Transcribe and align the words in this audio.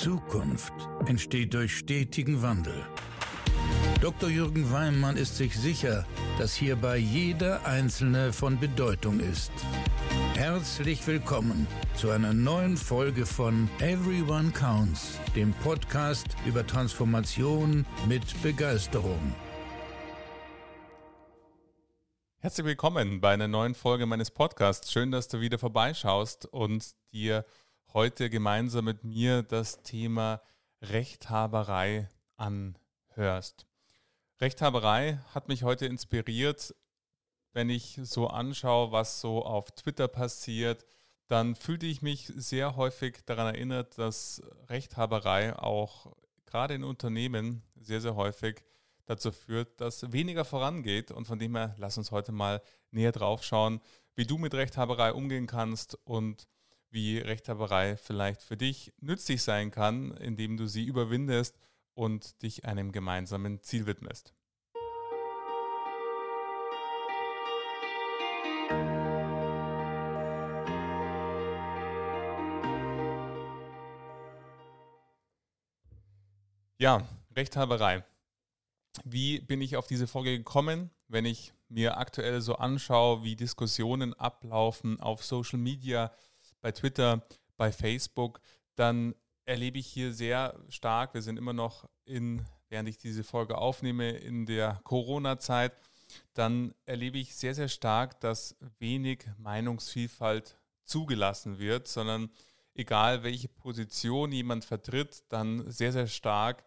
Zukunft 0.00 0.74
entsteht 1.06 1.54
durch 1.54 1.78
stetigen 1.78 2.42
Wandel. 2.42 2.86
Dr. 4.02 4.28
Jürgen 4.28 4.70
Weimann 4.70 5.16
ist 5.16 5.38
sich 5.38 5.56
sicher, 5.56 6.06
dass 6.38 6.54
hierbei 6.54 6.98
jeder 6.98 7.64
Einzelne 7.64 8.34
von 8.34 8.60
Bedeutung 8.60 9.20
ist. 9.20 9.50
Herzlich 10.34 11.06
willkommen 11.06 11.66
zu 11.94 12.10
einer 12.10 12.34
neuen 12.34 12.76
Folge 12.76 13.24
von 13.24 13.70
Everyone 13.80 14.50
Counts, 14.50 15.18
dem 15.34 15.54
Podcast 15.54 16.26
über 16.44 16.66
Transformation 16.66 17.86
mit 18.06 18.42
Begeisterung. 18.42 19.34
Herzlich 22.40 22.66
willkommen 22.66 23.22
bei 23.22 23.32
einer 23.32 23.48
neuen 23.48 23.74
Folge 23.74 24.04
meines 24.04 24.30
Podcasts. 24.30 24.92
Schön, 24.92 25.10
dass 25.10 25.28
du 25.28 25.40
wieder 25.40 25.58
vorbeischaust 25.58 26.44
und 26.44 26.84
dir 27.12 27.46
heute 27.96 28.28
gemeinsam 28.28 28.84
mit 28.84 29.04
mir 29.04 29.42
das 29.42 29.82
Thema 29.82 30.42
Rechthaberei 30.82 32.10
anhörst. 32.36 33.66
Rechthaberei 34.38 35.18
hat 35.32 35.48
mich 35.48 35.62
heute 35.62 35.86
inspiriert. 35.86 36.74
Wenn 37.54 37.70
ich 37.70 37.98
so 38.02 38.26
anschaue, 38.28 38.92
was 38.92 39.22
so 39.22 39.42
auf 39.46 39.70
Twitter 39.70 40.08
passiert, 40.08 40.84
dann 41.28 41.56
fühlte 41.56 41.86
ich 41.86 42.02
mich 42.02 42.30
sehr 42.36 42.76
häufig 42.76 43.24
daran 43.24 43.54
erinnert, 43.54 43.96
dass 43.96 44.42
Rechthaberei 44.68 45.58
auch 45.58 46.14
gerade 46.44 46.74
in 46.74 46.84
Unternehmen 46.84 47.62
sehr, 47.76 48.02
sehr 48.02 48.14
häufig 48.14 48.62
dazu 49.06 49.32
führt, 49.32 49.80
dass 49.80 50.12
weniger 50.12 50.44
vorangeht. 50.44 51.12
Und 51.12 51.24
von 51.24 51.38
dem 51.38 51.56
her, 51.56 51.74
lass 51.78 51.96
uns 51.96 52.10
heute 52.10 52.32
mal 52.32 52.60
näher 52.90 53.12
drauf 53.12 53.42
schauen, 53.42 53.80
wie 54.16 54.26
du 54.26 54.36
mit 54.36 54.52
Rechthaberei 54.52 55.14
umgehen 55.14 55.46
kannst 55.46 55.98
und 56.04 56.46
wie 56.96 57.18
Rechthaberei 57.18 57.98
vielleicht 57.98 58.42
für 58.42 58.56
dich 58.56 58.94
nützlich 59.00 59.42
sein 59.42 59.70
kann, 59.70 60.12
indem 60.12 60.56
du 60.56 60.66
sie 60.66 60.84
überwindest 60.84 61.58
und 61.92 62.40
dich 62.42 62.64
einem 62.64 62.90
gemeinsamen 62.90 63.60
Ziel 63.60 63.84
widmest. 63.86 64.32
Ja, 76.78 77.06
Rechthaberei. 77.36 78.04
Wie 79.04 79.40
bin 79.40 79.60
ich 79.60 79.76
auf 79.76 79.86
diese 79.86 80.06
Folge 80.06 80.38
gekommen? 80.38 80.90
Wenn 81.08 81.26
ich 81.26 81.52
mir 81.68 81.98
aktuell 81.98 82.40
so 82.40 82.54
anschaue, 82.54 83.22
wie 83.22 83.36
Diskussionen 83.36 84.14
ablaufen 84.14 84.98
auf 84.98 85.22
Social 85.22 85.58
Media, 85.58 86.10
bei 86.60 86.72
Twitter, 86.72 87.26
bei 87.56 87.72
Facebook, 87.72 88.40
dann 88.74 89.14
erlebe 89.44 89.78
ich 89.78 89.86
hier 89.86 90.12
sehr 90.12 90.58
stark, 90.68 91.14
wir 91.14 91.22
sind 91.22 91.38
immer 91.38 91.52
noch 91.52 91.88
in, 92.04 92.44
während 92.68 92.88
ich 92.88 92.98
diese 92.98 93.24
Folge 93.24 93.56
aufnehme, 93.58 94.10
in 94.10 94.46
der 94.46 94.80
Corona-Zeit, 94.84 95.72
dann 96.34 96.74
erlebe 96.84 97.18
ich 97.18 97.34
sehr, 97.36 97.54
sehr 97.54 97.68
stark, 97.68 98.20
dass 98.20 98.56
wenig 98.78 99.24
Meinungsvielfalt 99.38 100.58
zugelassen 100.84 101.58
wird, 101.58 101.88
sondern 101.88 102.30
egal 102.74 103.22
welche 103.22 103.48
Position 103.48 104.32
jemand 104.32 104.64
vertritt, 104.64 105.24
dann 105.28 105.70
sehr, 105.70 105.92
sehr 105.92 106.06
stark 106.06 106.64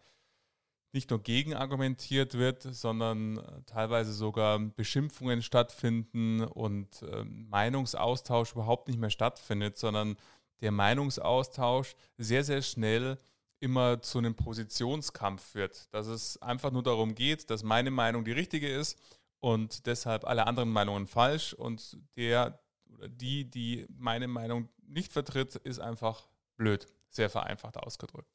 nicht 0.92 1.10
nur 1.10 1.22
gegenargumentiert 1.22 2.34
wird, 2.34 2.62
sondern 2.62 3.38
äh, 3.38 3.62
teilweise 3.66 4.12
sogar 4.12 4.58
Beschimpfungen 4.58 5.42
stattfinden 5.42 6.42
und 6.42 7.02
äh, 7.02 7.24
Meinungsaustausch 7.24 8.52
überhaupt 8.52 8.88
nicht 8.88 8.98
mehr 8.98 9.10
stattfindet, 9.10 9.78
sondern 9.78 10.16
der 10.60 10.72
Meinungsaustausch 10.72 11.94
sehr, 12.18 12.44
sehr 12.44 12.62
schnell 12.62 13.18
immer 13.60 14.02
zu 14.02 14.18
einem 14.18 14.34
Positionskampf 14.34 15.54
wird. 15.54 15.92
Dass 15.94 16.06
es 16.06 16.40
einfach 16.42 16.70
nur 16.72 16.82
darum 16.82 17.14
geht, 17.14 17.50
dass 17.50 17.62
meine 17.62 17.90
Meinung 17.90 18.24
die 18.24 18.32
richtige 18.32 18.68
ist 18.68 18.98
und 19.38 19.86
deshalb 19.86 20.24
alle 20.24 20.46
anderen 20.46 20.70
Meinungen 20.70 21.06
falsch 21.06 21.54
und 21.54 21.98
der 22.16 22.58
oder 22.96 23.08
die, 23.08 23.44
die 23.48 23.86
meine 23.88 24.28
Meinung 24.28 24.68
nicht 24.86 25.12
vertritt, 25.12 25.54
ist 25.54 25.78
einfach 25.78 26.26
blöd, 26.56 26.86
sehr 27.08 27.30
vereinfacht 27.30 27.76
ausgedrückt. 27.76 28.28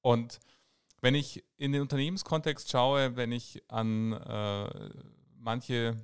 Und 0.00 0.40
wenn 1.02 1.14
ich 1.14 1.44
in 1.58 1.72
den 1.72 1.82
Unternehmenskontext 1.82 2.70
schaue, 2.70 3.16
wenn 3.16 3.32
ich 3.32 3.62
an 3.68 4.12
äh, 4.12 4.90
manche 5.36 5.96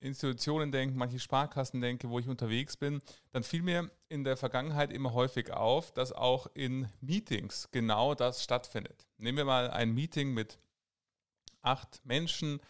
Institutionen 0.00 0.72
denke, 0.72 0.96
manche 0.96 1.18
Sparkassen 1.18 1.80
denke, 1.80 2.08
wo 2.08 2.18
ich 2.18 2.28
unterwegs 2.28 2.76
bin, 2.76 3.02
dann 3.32 3.42
fiel 3.42 3.62
mir 3.62 3.90
in 4.08 4.24
der 4.24 4.36
Vergangenheit 4.36 4.92
immer 4.92 5.12
häufig 5.12 5.52
auf, 5.52 5.92
dass 5.92 6.12
auch 6.12 6.46
in 6.54 6.88
Meetings 7.00 7.68
genau 7.72 8.14
das 8.14 8.42
stattfindet. 8.42 9.06
Nehmen 9.18 9.38
wir 9.38 9.44
mal 9.44 9.70
ein 9.70 9.92
Meeting 9.92 10.32
mit 10.32 10.58
acht 11.60 12.00
Menschen 12.04 12.60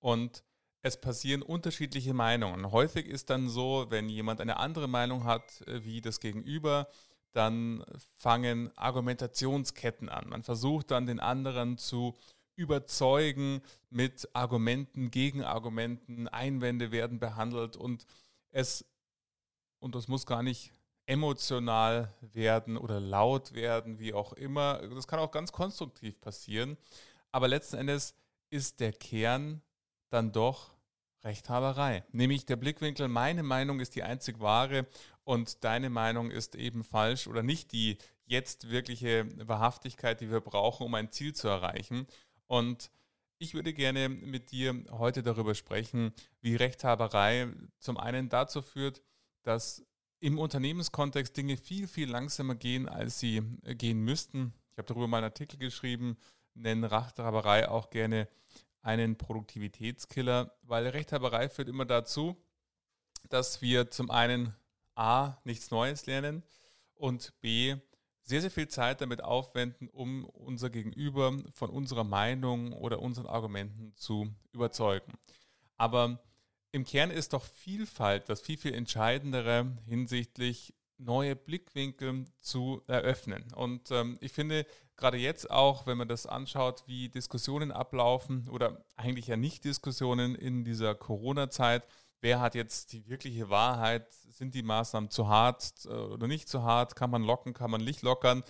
und 0.00 0.42
es 0.82 1.00
passieren 1.00 1.42
unterschiedliche 1.42 2.14
Meinungen. 2.14 2.72
Häufig 2.72 3.06
ist 3.06 3.30
dann 3.30 3.48
so, 3.48 3.86
wenn 3.90 4.08
jemand 4.08 4.40
eine 4.40 4.56
andere 4.56 4.88
Meinung 4.88 5.24
hat 5.24 5.60
äh, 5.68 5.84
wie 5.84 6.00
das 6.00 6.20
Gegenüber, 6.20 6.88
dann 7.32 7.84
fangen 8.16 8.76
Argumentationsketten 8.76 10.08
an. 10.08 10.28
Man 10.28 10.42
versucht 10.42 10.90
dann 10.90 11.06
den 11.06 11.20
anderen 11.20 11.78
zu 11.78 12.16
überzeugen 12.56 13.62
mit 13.90 14.28
Argumenten, 14.32 15.10
Gegenargumenten, 15.10 16.26
Einwände 16.28 16.90
werden 16.90 17.20
behandelt 17.20 17.76
und 17.76 18.04
es, 18.50 18.84
und 19.78 19.94
das 19.94 20.08
muss 20.08 20.26
gar 20.26 20.42
nicht 20.42 20.72
emotional 21.06 22.12
werden 22.20 22.76
oder 22.76 23.00
laut 23.00 23.54
werden, 23.54 23.98
wie 23.98 24.12
auch 24.12 24.32
immer. 24.34 24.78
Das 24.88 25.06
kann 25.06 25.20
auch 25.20 25.30
ganz 25.30 25.52
konstruktiv 25.52 26.20
passieren. 26.20 26.76
Aber 27.32 27.48
letzten 27.48 27.76
Endes 27.76 28.14
ist 28.50 28.80
der 28.80 28.92
Kern 28.92 29.62
dann 30.10 30.32
doch 30.32 30.74
Rechthaberei. 31.24 32.04
Nämlich 32.12 32.46
der 32.46 32.56
Blickwinkel, 32.56 33.08
meine 33.08 33.42
Meinung 33.42 33.80
ist 33.80 33.94
die 33.94 34.02
einzig 34.02 34.40
wahre 34.40 34.86
und 35.24 35.64
deine 35.64 35.90
Meinung 35.90 36.30
ist 36.30 36.54
eben 36.54 36.84
falsch 36.84 37.26
oder 37.26 37.42
nicht 37.42 37.72
die 37.72 37.98
jetzt 38.24 38.70
wirkliche 38.70 39.26
Wahrhaftigkeit, 39.46 40.20
die 40.20 40.30
wir 40.30 40.40
brauchen, 40.40 40.86
um 40.86 40.94
ein 40.94 41.10
Ziel 41.10 41.34
zu 41.34 41.48
erreichen. 41.48 42.06
Und 42.46 42.90
ich 43.38 43.54
würde 43.54 43.72
gerne 43.72 44.08
mit 44.08 44.50
dir 44.50 44.84
heute 44.90 45.22
darüber 45.22 45.54
sprechen, 45.54 46.12
wie 46.40 46.56
Rechthaberei 46.56 47.48
zum 47.78 47.96
einen 47.96 48.28
dazu 48.28 48.62
führt, 48.62 49.02
dass 49.42 49.84
im 50.20 50.38
Unternehmenskontext 50.38 51.36
Dinge 51.36 51.56
viel, 51.56 51.86
viel 51.86 52.10
langsamer 52.10 52.56
gehen, 52.56 52.88
als 52.88 53.20
sie 53.20 53.42
gehen 53.62 54.00
müssten. 54.00 54.52
Ich 54.72 54.78
habe 54.78 54.88
darüber 54.88 55.06
mal 55.06 55.18
einen 55.18 55.24
Artikel 55.24 55.58
geschrieben, 55.58 56.16
nenne 56.54 56.90
Rechthaberei 56.90 57.68
auch 57.68 57.90
gerne 57.90 58.28
einen 58.82 59.16
Produktivitätskiller, 59.16 60.56
weil 60.62 60.86
Rechthaberei 60.86 61.48
führt 61.48 61.68
immer 61.68 61.84
dazu, 61.84 62.36
dass 63.28 63.60
wir 63.60 63.90
zum 63.90 64.10
einen 64.10 64.54
A, 64.94 65.36
nichts 65.44 65.70
Neues 65.70 66.06
lernen 66.06 66.42
und 66.94 67.32
B, 67.40 67.76
sehr, 68.22 68.42
sehr 68.42 68.50
viel 68.50 68.68
Zeit 68.68 69.00
damit 69.00 69.22
aufwenden, 69.22 69.88
um 69.88 70.26
unser 70.26 70.68
Gegenüber 70.68 71.36
von 71.54 71.70
unserer 71.70 72.04
Meinung 72.04 72.72
oder 72.74 73.00
unseren 73.00 73.26
Argumenten 73.26 73.94
zu 73.96 74.34
überzeugen. 74.52 75.14
Aber 75.78 76.20
im 76.72 76.84
Kern 76.84 77.10
ist 77.10 77.32
doch 77.32 77.44
Vielfalt 77.44 78.28
das 78.28 78.42
viel, 78.42 78.58
viel 78.58 78.74
entscheidendere 78.74 79.78
hinsichtlich 79.86 80.74
neue 80.98 81.36
Blickwinkel 81.36 82.26
zu 82.40 82.82
eröffnen. 82.86 83.44
Und 83.54 83.90
ähm, 83.90 84.18
ich 84.20 84.32
finde, 84.32 84.66
gerade 84.96 85.16
jetzt 85.16 85.50
auch, 85.50 85.86
wenn 85.86 85.96
man 85.96 86.08
das 86.08 86.26
anschaut, 86.26 86.82
wie 86.86 87.08
Diskussionen 87.08 87.72
ablaufen 87.72 88.48
oder 88.48 88.84
eigentlich 88.96 89.28
ja 89.28 89.36
nicht 89.36 89.64
Diskussionen 89.64 90.34
in 90.34 90.64
dieser 90.64 90.94
Corona-Zeit, 90.94 91.86
wer 92.20 92.40
hat 92.40 92.54
jetzt 92.54 92.92
die 92.92 93.06
wirkliche 93.08 93.48
Wahrheit, 93.48 94.12
sind 94.12 94.54
die 94.54 94.62
Maßnahmen 94.62 95.10
zu 95.10 95.28
hart 95.28 95.84
äh, 95.86 95.88
oder 95.88 96.26
nicht 96.26 96.48
zu 96.48 96.62
hart, 96.62 96.96
kann 96.96 97.10
man 97.10 97.22
locken, 97.22 97.54
kann 97.54 97.70
man 97.70 97.84
nicht 97.84 98.02
lockern, 98.02 98.42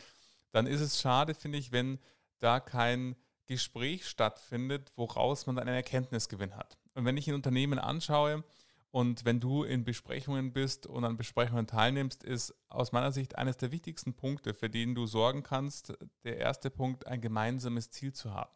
dann 0.53 0.67
ist 0.67 0.81
es 0.81 1.01
schade, 1.01 1.35
finde 1.35 1.59
ich, 1.59 1.73
wenn 1.73 1.99
da 2.39 2.61
kein 2.61 3.17
Gespräch 3.47 4.07
stattfindet, 4.07 4.93
woraus 4.97 5.47
man 5.47 5.57
dann 5.57 5.69
einen 5.69 5.77
Erkenntnisgewinn 5.77 6.57
hat. 6.57 6.79
Und 6.95 7.05
wenn 7.05 7.17
ich 7.17 7.29
ein 7.29 7.35
Unternehmen 7.35 7.79
anschaue, 7.79 8.45
und 8.91 9.25
wenn 9.25 9.39
du 9.39 9.65
in 9.65 9.85
Besprechungen 9.85 10.53
bist 10.53 10.87
und 10.87 11.05
an 11.05 11.17
Besprechungen 11.17 11.67
teilnimmst, 11.67 12.25
ist 12.25 12.55
aus 12.69 12.93
meiner 12.93 13.13
Sicht 13.13 13.37
eines 13.37 13.59
der 13.59 13.71
wichtigsten 13.71 14.15
Punkte, 14.15 14.55
für 14.55 14.71
den 14.71 14.95
du 14.95 15.07
sorgen 15.07 15.43
kannst, 15.43 15.93
der 16.25 16.39
erste 16.39 16.71
Punkt, 16.71 17.07
ein 17.07 17.21
gemeinsames 17.21 17.91
Ziel 17.91 18.15
zu 18.15 18.33
haben. 18.33 18.55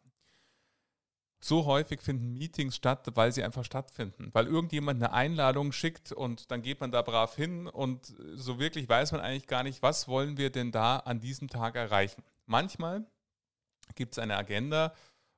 So 1.39 1.65
häufig 1.65 2.01
finden 2.01 2.33
Meetings 2.33 2.75
statt, 2.75 3.05
weil 3.15 3.31
sie 3.31 3.43
einfach 3.43 3.65
stattfinden, 3.65 4.29
weil 4.33 4.47
irgendjemand 4.47 5.03
eine 5.03 5.13
Einladung 5.13 5.71
schickt 5.73 6.13
und 6.13 6.49
dann 6.49 6.61
geht 6.61 6.79
man 6.79 6.91
da 6.91 7.01
brav 7.01 7.35
hin 7.35 7.67
und 7.67 8.15
so 8.33 8.59
wirklich 8.59 8.87
weiß 8.87 9.11
man 9.11 9.19
eigentlich 9.21 9.47
gar 9.47 9.63
nicht, 9.63 9.81
was 9.81 10.07
wollen 10.07 10.37
wir 10.37 10.51
denn 10.51 10.71
da 10.71 10.97
an 10.99 11.19
diesem 11.19 11.49
Tag 11.49 11.75
erreichen. 11.75 12.23
Manchmal 12.45 13.05
gibt 13.95 14.13
es 14.13 14.19
eine 14.19 14.37
Agenda, 14.37 14.93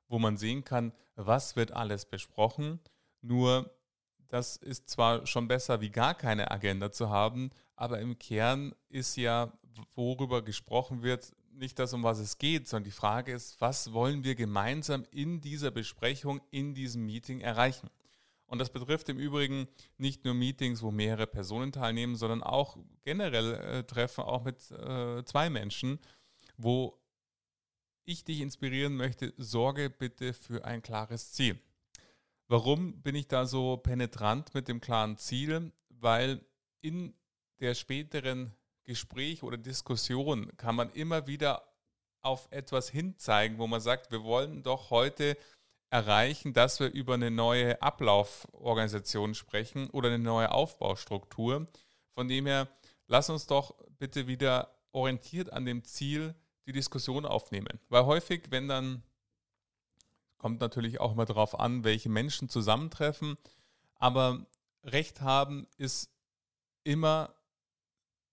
wo 0.08 0.20
man 0.20 0.36
sehen 0.36 0.64
kann, 0.64 0.92
was 1.16 1.56
wird 1.56 1.72
alles 1.72 2.06
besprochen, 2.06 2.78
nur 3.20 3.75
das 4.28 4.56
ist 4.56 4.88
zwar 4.88 5.26
schon 5.26 5.48
besser, 5.48 5.80
wie 5.80 5.90
gar 5.90 6.14
keine 6.14 6.50
Agenda 6.50 6.90
zu 6.90 7.10
haben, 7.10 7.50
aber 7.74 8.00
im 8.00 8.18
Kern 8.18 8.74
ist 8.88 9.16
ja, 9.16 9.52
worüber 9.94 10.42
gesprochen 10.42 11.02
wird, 11.02 11.32
nicht 11.52 11.78
das, 11.78 11.92
um 11.92 12.02
was 12.02 12.18
es 12.18 12.38
geht, 12.38 12.68
sondern 12.68 12.84
die 12.84 12.90
Frage 12.90 13.32
ist, 13.32 13.60
was 13.60 13.92
wollen 13.92 14.24
wir 14.24 14.34
gemeinsam 14.34 15.04
in 15.10 15.40
dieser 15.40 15.70
Besprechung, 15.70 16.40
in 16.50 16.74
diesem 16.74 17.06
Meeting 17.06 17.40
erreichen? 17.40 17.88
Und 18.46 18.60
das 18.60 18.70
betrifft 18.70 19.08
im 19.08 19.18
Übrigen 19.18 19.66
nicht 19.98 20.24
nur 20.24 20.34
Meetings, 20.34 20.82
wo 20.82 20.90
mehrere 20.90 21.26
Personen 21.26 21.72
teilnehmen, 21.72 22.14
sondern 22.14 22.42
auch 22.42 22.76
generell 23.02 23.54
äh, 23.54 23.84
Treffen, 23.84 24.22
auch 24.22 24.44
mit 24.44 24.70
äh, 24.70 25.24
zwei 25.24 25.50
Menschen, 25.50 25.98
wo 26.56 26.98
ich 28.04 28.24
dich 28.24 28.40
inspirieren 28.40 28.96
möchte, 28.96 29.34
sorge 29.36 29.90
bitte 29.90 30.32
für 30.32 30.64
ein 30.64 30.80
klares 30.80 31.32
Ziel. 31.32 31.58
Warum 32.48 33.02
bin 33.02 33.14
ich 33.14 33.26
da 33.26 33.46
so 33.46 33.76
penetrant 33.76 34.54
mit 34.54 34.68
dem 34.68 34.80
klaren 34.80 35.16
Ziel? 35.16 35.72
Weil 35.88 36.44
in 36.80 37.14
der 37.60 37.74
späteren 37.74 38.54
Gespräch 38.84 39.42
oder 39.42 39.56
Diskussion 39.56 40.56
kann 40.56 40.76
man 40.76 40.90
immer 40.92 41.26
wieder 41.26 41.66
auf 42.22 42.48
etwas 42.50 42.88
hinzeigen, 42.88 43.58
wo 43.58 43.66
man 43.66 43.80
sagt, 43.80 44.10
wir 44.10 44.22
wollen 44.22 44.62
doch 44.62 44.90
heute 44.90 45.36
erreichen, 45.90 46.52
dass 46.52 46.80
wir 46.80 46.92
über 46.92 47.14
eine 47.14 47.30
neue 47.30 47.80
Ablauforganisation 47.82 49.34
sprechen 49.34 49.88
oder 49.90 50.08
eine 50.08 50.18
neue 50.18 50.50
Aufbaustruktur. 50.50 51.66
Von 52.14 52.28
dem 52.28 52.46
her, 52.46 52.68
lass 53.06 53.30
uns 53.30 53.46
doch 53.46 53.74
bitte 53.98 54.26
wieder 54.26 54.76
orientiert 54.92 55.52
an 55.52 55.64
dem 55.64 55.84
Ziel 55.84 56.34
die 56.66 56.72
Diskussion 56.72 57.24
aufnehmen. 57.24 57.80
Weil 57.88 58.06
häufig, 58.06 58.50
wenn 58.50 58.68
dann, 58.68 59.02
kommt 60.46 60.60
natürlich 60.60 61.00
auch 61.00 61.10
immer 61.10 61.24
darauf 61.24 61.58
an, 61.58 61.82
welche 61.82 62.08
Menschen 62.08 62.48
zusammentreffen, 62.48 63.36
aber 63.96 64.46
Recht 64.84 65.20
haben 65.20 65.66
ist 65.76 66.08
immer 66.84 67.34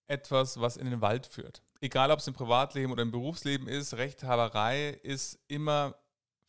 etwas, 0.06 0.62
was 0.62 0.78
in 0.78 0.92
den 0.92 1.02
Wald 1.02 1.26
führt. 1.26 1.64
Egal, 1.82 2.12
ob 2.12 2.20
es 2.20 2.28
im 2.28 2.36
Privatleben 2.36 2.92
oder 2.92 3.02
im 3.02 3.10
Berufsleben 3.10 3.68
ist, 3.68 3.96
Rechthaberei 3.96 4.90
ist 4.90 5.40
immer 5.48 5.96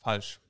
falsch. 0.02 0.42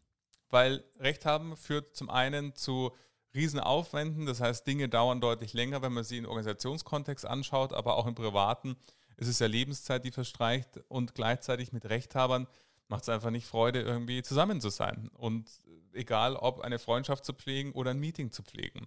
Weil 0.50 0.82
Recht 0.98 1.24
haben 1.26 1.56
führt 1.56 1.94
zum 1.94 2.10
einen 2.10 2.56
zu 2.56 2.90
Riesenaufwänden, 3.36 4.26
das 4.26 4.40
heißt, 4.40 4.66
Dinge 4.66 4.88
dauern 4.88 5.20
deutlich 5.20 5.52
länger, 5.52 5.80
wenn 5.80 5.92
man 5.92 6.02
sie 6.02 6.18
in 6.18 6.26
Organisationskontext 6.26 7.24
anschaut, 7.24 7.72
aber 7.72 7.98
auch 7.98 8.08
im 8.08 8.16
Privaten 8.16 8.76
ist 9.16 9.28
es 9.28 9.38
ja 9.38 9.46
Lebenszeit, 9.46 10.04
die 10.04 10.10
verstreicht 10.10 10.80
und 10.88 11.14
gleichzeitig 11.14 11.72
mit 11.72 11.88
Rechthabern 11.88 12.48
macht 12.88 13.02
es 13.02 13.08
einfach 13.08 13.30
nicht 13.30 13.46
Freude, 13.46 13.80
irgendwie 13.80 14.22
zusammen 14.22 14.60
zu 14.60 14.68
sein. 14.70 15.10
Und 15.14 15.50
egal, 15.92 16.36
ob 16.36 16.60
eine 16.60 16.78
Freundschaft 16.78 17.24
zu 17.24 17.32
pflegen 17.32 17.72
oder 17.72 17.92
ein 17.92 18.00
Meeting 18.00 18.30
zu 18.30 18.42
pflegen. 18.42 18.86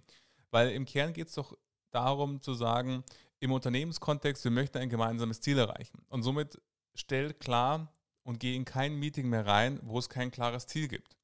Weil 0.50 0.70
im 0.70 0.84
Kern 0.84 1.12
geht 1.12 1.28
es 1.28 1.34
doch 1.34 1.56
darum 1.90 2.40
zu 2.40 2.54
sagen, 2.54 3.04
im 3.40 3.52
Unternehmenskontext, 3.52 4.44
wir 4.44 4.50
möchten 4.50 4.78
ein 4.78 4.88
gemeinsames 4.88 5.40
Ziel 5.40 5.58
erreichen. 5.58 6.02
Und 6.08 6.22
somit 6.22 6.60
stell 6.94 7.34
klar 7.34 7.92
und 8.22 8.40
geh 8.40 8.54
in 8.54 8.64
kein 8.64 8.96
Meeting 8.96 9.28
mehr 9.28 9.46
rein, 9.46 9.80
wo 9.82 9.98
es 9.98 10.08
kein 10.08 10.30
klares 10.30 10.66
Ziel 10.66 10.88
gibt. 10.88 11.16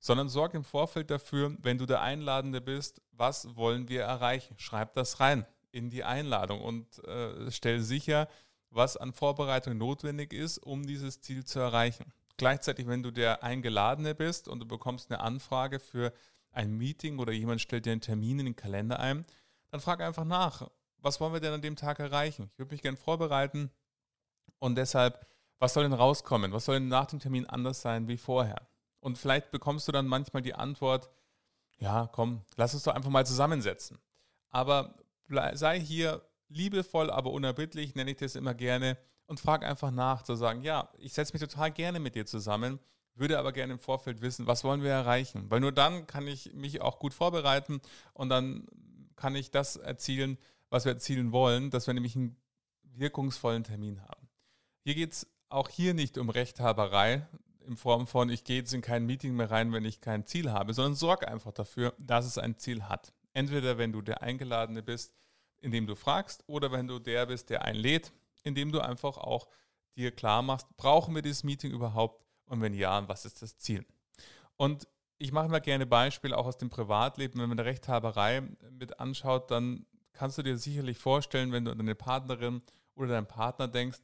Sondern 0.00 0.28
sorg 0.28 0.54
im 0.54 0.64
Vorfeld 0.64 1.10
dafür, 1.10 1.56
wenn 1.60 1.78
du 1.78 1.86
der 1.86 2.00
Einladende 2.02 2.60
bist, 2.60 3.02
was 3.12 3.56
wollen 3.56 3.88
wir 3.88 4.02
erreichen? 4.02 4.58
Schreib 4.58 4.94
das 4.94 5.20
rein 5.20 5.44
in 5.72 5.90
die 5.90 6.04
Einladung 6.04 6.62
und 6.62 7.04
äh, 7.04 7.50
stell 7.50 7.80
sicher, 7.80 8.28
was 8.70 8.96
an 8.96 9.12
Vorbereitung 9.12 9.76
notwendig 9.76 10.32
ist, 10.32 10.58
um 10.58 10.86
dieses 10.86 11.20
Ziel 11.20 11.44
zu 11.44 11.58
erreichen. 11.58 12.12
Gleichzeitig, 12.38 12.86
wenn 12.86 13.02
du 13.02 13.10
der 13.10 13.42
Eingeladene 13.42 14.14
bist 14.14 14.48
und 14.48 14.60
du 14.60 14.66
bekommst 14.66 15.10
eine 15.10 15.20
Anfrage 15.20 15.80
für 15.80 16.12
ein 16.52 16.72
Meeting 16.72 17.18
oder 17.18 17.32
jemand 17.32 17.60
stellt 17.60 17.84
dir 17.84 17.92
einen 17.92 18.00
Termin 18.00 18.38
in 18.38 18.46
den 18.46 18.56
Kalender 18.56 19.00
ein, 19.00 19.26
dann 19.70 19.80
frag 19.80 20.00
einfach 20.00 20.24
nach, 20.24 20.70
was 20.98 21.20
wollen 21.20 21.32
wir 21.32 21.40
denn 21.40 21.52
an 21.52 21.62
dem 21.62 21.76
Tag 21.76 21.98
erreichen? 21.98 22.48
Ich 22.52 22.58
würde 22.58 22.72
mich 22.72 22.82
gerne 22.82 22.96
vorbereiten 22.96 23.70
und 24.60 24.76
deshalb, 24.76 25.26
was 25.58 25.74
soll 25.74 25.82
denn 25.82 25.92
rauskommen? 25.92 26.52
Was 26.52 26.64
soll 26.64 26.76
denn 26.76 26.88
nach 26.88 27.06
dem 27.06 27.18
Termin 27.18 27.44
anders 27.46 27.82
sein 27.82 28.06
wie 28.06 28.16
vorher? 28.16 28.68
Und 29.00 29.18
vielleicht 29.18 29.50
bekommst 29.50 29.88
du 29.88 29.92
dann 29.92 30.06
manchmal 30.06 30.42
die 30.42 30.54
Antwort, 30.54 31.10
ja, 31.78 32.08
komm, 32.12 32.42
lass 32.56 32.72
uns 32.72 32.84
doch 32.84 32.94
einfach 32.94 33.10
mal 33.10 33.26
zusammensetzen. 33.26 33.98
Aber 34.50 34.94
sei 35.54 35.80
hier 35.80 36.22
liebevoll, 36.48 37.10
aber 37.10 37.32
unerbittlich, 37.32 37.94
nenne 37.94 38.12
ich 38.12 38.16
das 38.16 38.36
immer 38.36 38.54
gerne, 38.54 38.96
und 39.28 39.38
frag 39.38 39.64
einfach 39.64 39.90
nach, 39.90 40.22
zu 40.22 40.34
sagen, 40.34 40.62
ja, 40.62 40.88
ich 40.98 41.12
setze 41.12 41.32
mich 41.34 41.42
total 41.42 41.70
gerne 41.70 42.00
mit 42.00 42.14
dir 42.14 42.26
zusammen, 42.26 42.80
würde 43.14 43.38
aber 43.38 43.52
gerne 43.52 43.74
im 43.74 43.78
Vorfeld 43.78 44.22
wissen, 44.22 44.46
was 44.46 44.64
wollen 44.64 44.82
wir 44.82 44.90
erreichen? 44.90 45.50
Weil 45.50 45.60
nur 45.60 45.72
dann 45.72 46.06
kann 46.06 46.26
ich 46.26 46.54
mich 46.54 46.80
auch 46.80 46.98
gut 46.98 47.14
vorbereiten 47.14 47.80
und 48.14 48.30
dann 48.30 48.66
kann 49.16 49.36
ich 49.36 49.50
das 49.50 49.76
erzielen, 49.76 50.38
was 50.70 50.84
wir 50.84 50.92
erzielen 50.92 51.30
wollen, 51.30 51.70
dass 51.70 51.86
wir 51.86 51.94
nämlich 51.94 52.16
einen 52.16 52.36
wirkungsvollen 52.82 53.64
Termin 53.64 54.02
haben. 54.02 54.28
Hier 54.82 54.94
geht 54.94 55.12
es 55.12 55.26
auch 55.50 55.68
hier 55.68 55.94
nicht 55.94 56.16
um 56.18 56.30
Rechthaberei 56.30 57.26
in 57.66 57.76
Form 57.76 58.06
von, 58.06 58.30
ich 58.30 58.44
gehe 58.44 58.58
jetzt 58.58 58.72
in 58.72 58.80
kein 58.80 59.04
Meeting 59.04 59.34
mehr 59.34 59.50
rein, 59.50 59.72
wenn 59.72 59.84
ich 59.84 60.00
kein 60.00 60.24
Ziel 60.24 60.50
habe, 60.50 60.72
sondern 60.72 60.94
sorg 60.94 61.28
einfach 61.28 61.52
dafür, 61.52 61.94
dass 61.98 62.24
es 62.24 62.38
ein 62.38 62.56
Ziel 62.56 62.84
hat. 62.84 63.12
Entweder 63.34 63.76
wenn 63.76 63.92
du 63.92 64.00
der 64.00 64.22
Eingeladene 64.22 64.82
bist, 64.82 65.14
indem 65.60 65.86
du 65.86 65.96
fragst, 65.96 66.44
oder 66.46 66.72
wenn 66.72 66.86
du 66.86 66.98
der 66.98 67.26
bist, 67.26 67.50
der 67.50 67.62
einlädt, 67.62 68.12
indem 68.42 68.72
du 68.72 68.80
einfach 68.80 69.16
auch 69.16 69.48
dir 69.96 70.12
klar 70.12 70.42
machst, 70.42 70.66
brauchen 70.76 71.14
wir 71.14 71.22
dieses 71.22 71.44
Meeting 71.44 71.72
überhaupt 71.72 72.24
und 72.46 72.60
wenn 72.60 72.74
ja, 72.74 73.08
was 73.08 73.24
ist 73.24 73.42
das 73.42 73.58
Ziel? 73.58 73.84
Und 74.56 74.88
ich 75.18 75.32
mache 75.32 75.48
mal 75.48 75.60
gerne 75.60 75.86
Beispiele 75.86 76.36
auch 76.36 76.46
aus 76.46 76.58
dem 76.58 76.70
Privatleben. 76.70 77.40
Wenn 77.40 77.48
man 77.48 77.58
eine 77.58 77.68
Rechthaberei 77.68 78.42
mit 78.70 79.00
anschaut, 79.00 79.50
dann 79.50 79.86
kannst 80.12 80.38
du 80.38 80.42
dir 80.42 80.56
sicherlich 80.56 80.98
vorstellen, 80.98 81.52
wenn 81.52 81.64
du 81.64 81.72
an 81.72 81.78
deine 81.78 81.94
Partnerin 81.94 82.62
oder 82.94 83.08
deinen 83.08 83.26
Partner 83.26 83.68
denkst, 83.68 83.98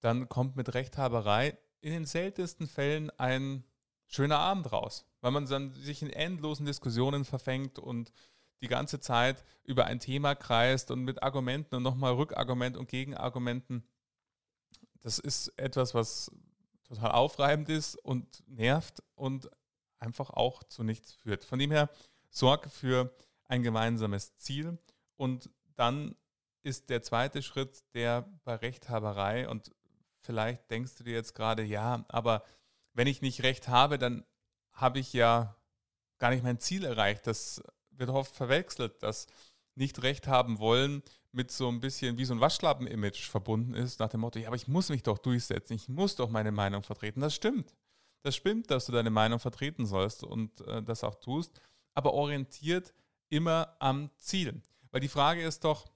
dann 0.00 0.28
kommt 0.28 0.56
mit 0.56 0.74
Rechthaberei 0.74 1.58
in 1.80 1.92
den 1.92 2.04
seltensten 2.04 2.66
Fällen 2.66 3.10
ein 3.18 3.64
schöner 4.06 4.38
Abend 4.38 4.72
raus, 4.72 5.06
weil 5.20 5.30
man 5.30 5.46
dann 5.46 5.74
sich 5.74 6.02
in 6.02 6.10
endlosen 6.10 6.66
Diskussionen 6.66 7.24
verfängt 7.24 7.78
und 7.78 8.12
die 8.60 8.68
ganze 8.68 9.00
Zeit 9.00 9.44
über 9.64 9.86
ein 9.86 10.00
Thema 10.00 10.34
kreist 10.34 10.90
und 10.90 11.04
mit 11.04 11.22
Argumenten 11.22 11.76
und 11.76 11.82
nochmal 11.82 12.14
Rückargument 12.14 12.76
und 12.76 12.88
Gegenargumenten. 12.88 13.86
Das 15.00 15.18
ist 15.18 15.48
etwas, 15.56 15.94
was 15.94 16.30
total 16.84 17.12
aufreibend 17.12 17.68
ist 17.68 17.96
und 17.96 18.42
nervt 18.48 19.02
und 19.14 19.48
einfach 19.98 20.30
auch 20.30 20.62
zu 20.64 20.82
nichts 20.82 21.12
führt. 21.12 21.44
Von 21.44 21.58
dem 21.58 21.70
her, 21.70 21.90
sorg 22.30 22.70
für 22.70 23.14
ein 23.44 23.62
gemeinsames 23.62 24.36
Ziel 24.36 24.78
und 25.16 25.50
dann 25.76 26.16
ist 26.62 26.90
der 26.90 27.02
zweite 27.02 27.42
Schritt 27.42 27.82
der 27.94 28.28
bei 28.44 28.56
Rechthaberei 28.56 29.48
und 29.48 29.70
vielleicht 30.20 30.70
denkst 30.70 30.96
du 30.96 31.04
dir 31.04 31.14
jetzt 31.14 31.34
gerade, 31.34 31.62
ja, 31.62 32.04
aber 32.08 32.44
wenn 32.92 33.06
ich 33.06 33.22
nicht 33.22 33.42
Recht 33.42 33.68
habe, 33.68 33.98
dann 33.98 34.24
habe 34.72 34.98
ich 34.98 35.12
ja 35.12 35.56
gar 36.18 36.30
nicht 36.30 36.42
mein 36.42 36.58
Ziel 36.58 36.84
erreicht. 36.84 37.26
Das 37.26 37.62
wird 37.98 38.10
oft 38.10 38.34
verwechselt, 38.34 39.02
dass 39.02 39.26
nicht 39.74 40.02
Recht 40.02 40.26
haben 40.26 40.58
wollen 40.58 41.02
mit 41.32 41.50
so 41.50 41.68
ein 41.68 41.80
bisschen 41.80 42.18
wie 42.18 42.24
so 42.24 42.34
ein 42.34 42.40
Waschlappen-Image 42.40 43.28
verbunden 43.28 43.74
ist, 43.74 44.00
nach 44.00 44.08
dem 44.08 44.20
Motto, 44.20 44.38
ja, 44.38 44.48
aber 44.48 44.56
ich 44.56 44.68
muss 44.68 44.88
mich 44.88 45.02
doch 45.02 45.18
durchsetzen, 45.18 45.74
ich 45.74 45.88
muss 45.88 46.16
doch 46.16 46.30
meine 46.30 46.52
Meinung 46.52 46.82
vertreten. 46.82 47.20
Das 47.20 47.34
stimmt. 47.34 47.74
Das 48.22 48.34
stimmt, 48.34 48.70
dass 48.70 48.86
du 48.86 48.92
deine 48.92 49.10
Meinung 49.10 49.38
vertreten 49.38 49.86
sollst 49.86 50.24
und 50.24 50.60
äh, 50.62 50.82
das 50.82 51.04
auch 51.04 51.14
tust, 51.14 51.60
aber 51.94 52.14
orientiert 52.14 52.92
immer 53.28 53.76
am 53.78 54.10
Ziel. 54.16 54.60
Weil 54.90 55.00
die 55.00 55.08
Frage 55.08 55.42
ist 55.42 55.64
doch, 55.64 55.86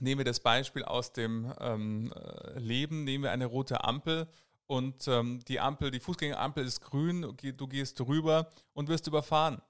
nehmen 0.00 0.20
wir 0.20 0.24
das 0.24 0.40
Beispiel 0.40 0.84
aus 0.84 1.12
dem 1.12 1.52
ähm, 1.60 2.12
äh, 2.12 2.58
Leben, 2.58 3.04
nehmen 3.04 3.24
wir 3.24 3.32
eine 3.32 3.46
rote 3.46 3.84
Ampel 3.84 4.28
und 4.66 5.06
ähm, 5.08 5.40
die 5.48 5.60
Ampel, 5.60 5.90
die 5.90 6.00
Fußgängerampel 6.00 6.64
ist 6.64 6.80
grün, 6.80 7.22
du 7.22 7.66
gehst 7.68 7.98
drüber 8.00 8.50
und 8.72 8.88
wirst 8.88 9.06
überfahren. 9.06 9.60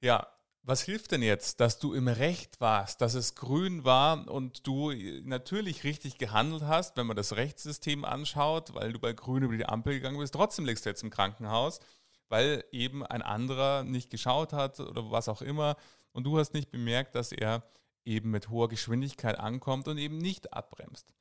Ja, 0.00 0.26
was 0.62 0.82
hilft 0.82 1.12
denn 1.12 1.22
jetzt, 1.22 1.60
dass 1.60 1.78
du 1.78 1.94
im 1.94 2.08
Recht 2.08 2.60
warst, 2.60 3.00
dass 3.00 3.14
es 3.14 3.34
grün 3.34 3.84
war 3.84 4.28
und 4.28 4.66
du 4.66 4.92
natürlich 5.24 5.82
richtig 5.84 6.18
gehandelt 6.18 6.64
hast, 6.64 6.96
wenn 6.96 7.06
man 7.06 7.16
das 7.16 7.36
Rechtssystem 7.36 8.04
anschaut, 8.04 8.74
weil 8.74 8.92
du 8.92 8.98
bei 8.98 9.12
grün 9.12 9.44
über 9.44 9.56
die 9.56 9.66
Ampel 9.66 9.94
gegangen 9.94 10.18
bist, 10.18 10.34
trotzdem 10.34 10.66
liegst 10.66 10.84
du 10.84 10.90
jetzt 10.90 11.02
im 11.02 11.10
Krankenhaus, 11.10 11.80
weil 12.28 12.64
eben 12.70 13.04
ein 13.04 13.22
anderer 13.22 13.82
nicht 13.82 14.10
geschaut 14.10 14.52
hat 14.52 14.78
oder 14.78 15.10
was 15.10 15.28
auch 15.28 15.40
immer 15.40 15.76
und 16.12 16.24
du 16.24 16.38
hast 16.38 16.52
nicht 16.52 16.70
bemerkt, 16.70 17.14
dass 17.14 17.32
er 17.32 17.62
eben 18.04 18.30
mit 18.30 18.50
hoher 18.50 18.68
Geschwindigkeit 18.68 19.38
ankommt 19.38 19.88
und 19.88 19.98
eben 19.98 20.18
nicht 20.18 20.52
abbremst. 20.52 21.12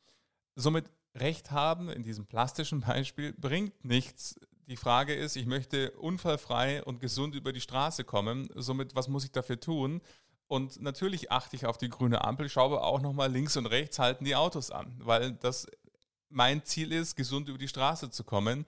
Somit 0.55 0.89
Recht 1.15 1.51
haben 1.51 1.89
in 1.89 2.03
diesem 2.03 2.25
plastischen 2.25 2.81
Beispiel 2.88 3.34
bringt 3.34 3.86
nichts. 3.86 4.36
Die 4.68 4.76
Frage 4.76 5.14
ist, 5.14 5.38
ich 5.38 5.46
möchte 5.46 5.92
unfallfrei 5.92 6.84
und 6.84 7.00
gesund 7.00 7.36
über 7.36 7.54
die 7.54 7.62
Straße 7.62 8.04
kommen. 8.04 8.50
Somit, 8.54 8.96
was 8.96 9.08
muss 9.08 9.24
ich 9.24 9.32
dafür 9.32 9.60
tun? 9.60 10.02
Und 10.48 10.82
natürlich 10.82 11.32
achte 11.32 11.56
ich 11.56 11.66
auf 11.66 11.78
die 11.78 11.90
grüne 11.90 12.26
Ampel, 12.26 12.50
schaue 12.50 12.82
auch 12.82 13.02
nochmal 13.02 13.32
links 13.32 13.56
und 13.56 13.66
rechts 13.66 13.98
halten 13.98 14.26
die 14.26 14.36
Autos 14.36 14.72
an, 14.72 14.94
weil 15.00 15.34
das 15.34 15.68
mein 16.30 16.66
Ziel 16.66 16.92
ist, 16.92 17.16
gesund 17.16 17.48
über 17.48 17.58
die 17.58 17.70
Straße 17.70 18.12
zu 18.12 18.26
kommen. 18.26 18.66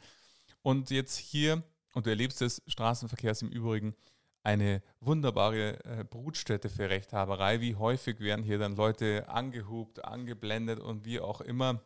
Und 0.62 0.90
jetzt 0.90 1.18
hier, 1.18 1.64
und 1.94 2.06
du 2.06 2.10
erlebst 2.10 2.40
des 2.40 2.62
Straßenverkehrs 2.68 3.42
im 3.42 3.50
Übrigen, 3.50 3.94
eine 4.42 4.82
wunderbare 5.02 5.84
äh, 5.84 6.04
Brutstätte 6.06 6.70
für 6.70 6.90
Rechthaberei. 6.90 7.60
Wie 7.60 7.76
häufig 7.76 8.22
werden 8.22 8.44
hier 8.44 8.58
dann 8.58 8.78
Leute 8.78 9.28
angehupt, 9.28 10.04
angeblendet 10.06 10.80
und 10.80 11.04
wie 11.04 11.20
auch 11.20 11.42
immer. 11.42 11.82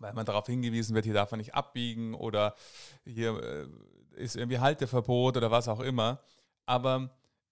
Weil 0.00 0.14
man 0.14 0.26
darauf 0.26 0.46
hingewiesen 0.46 0.94
wird, 0.94 1.04
hier 1.04 1.14
darf 1.14 1.30
man 1.30 1.38
nicht 1.38 1.54
abbiegen 1.54 2.14
oder 2.14 2.54
hier 3.04 3.42
äh, 3.42 3.66
ist 4.22 4.36
irgendwie 4.36 4.58
Halteverbot 4.58 5.36
oder 5.36 5.50
was 5.50 5.68
auch 5.68 5.80
immer. 5.80 6.20
Aber 6.66 7.10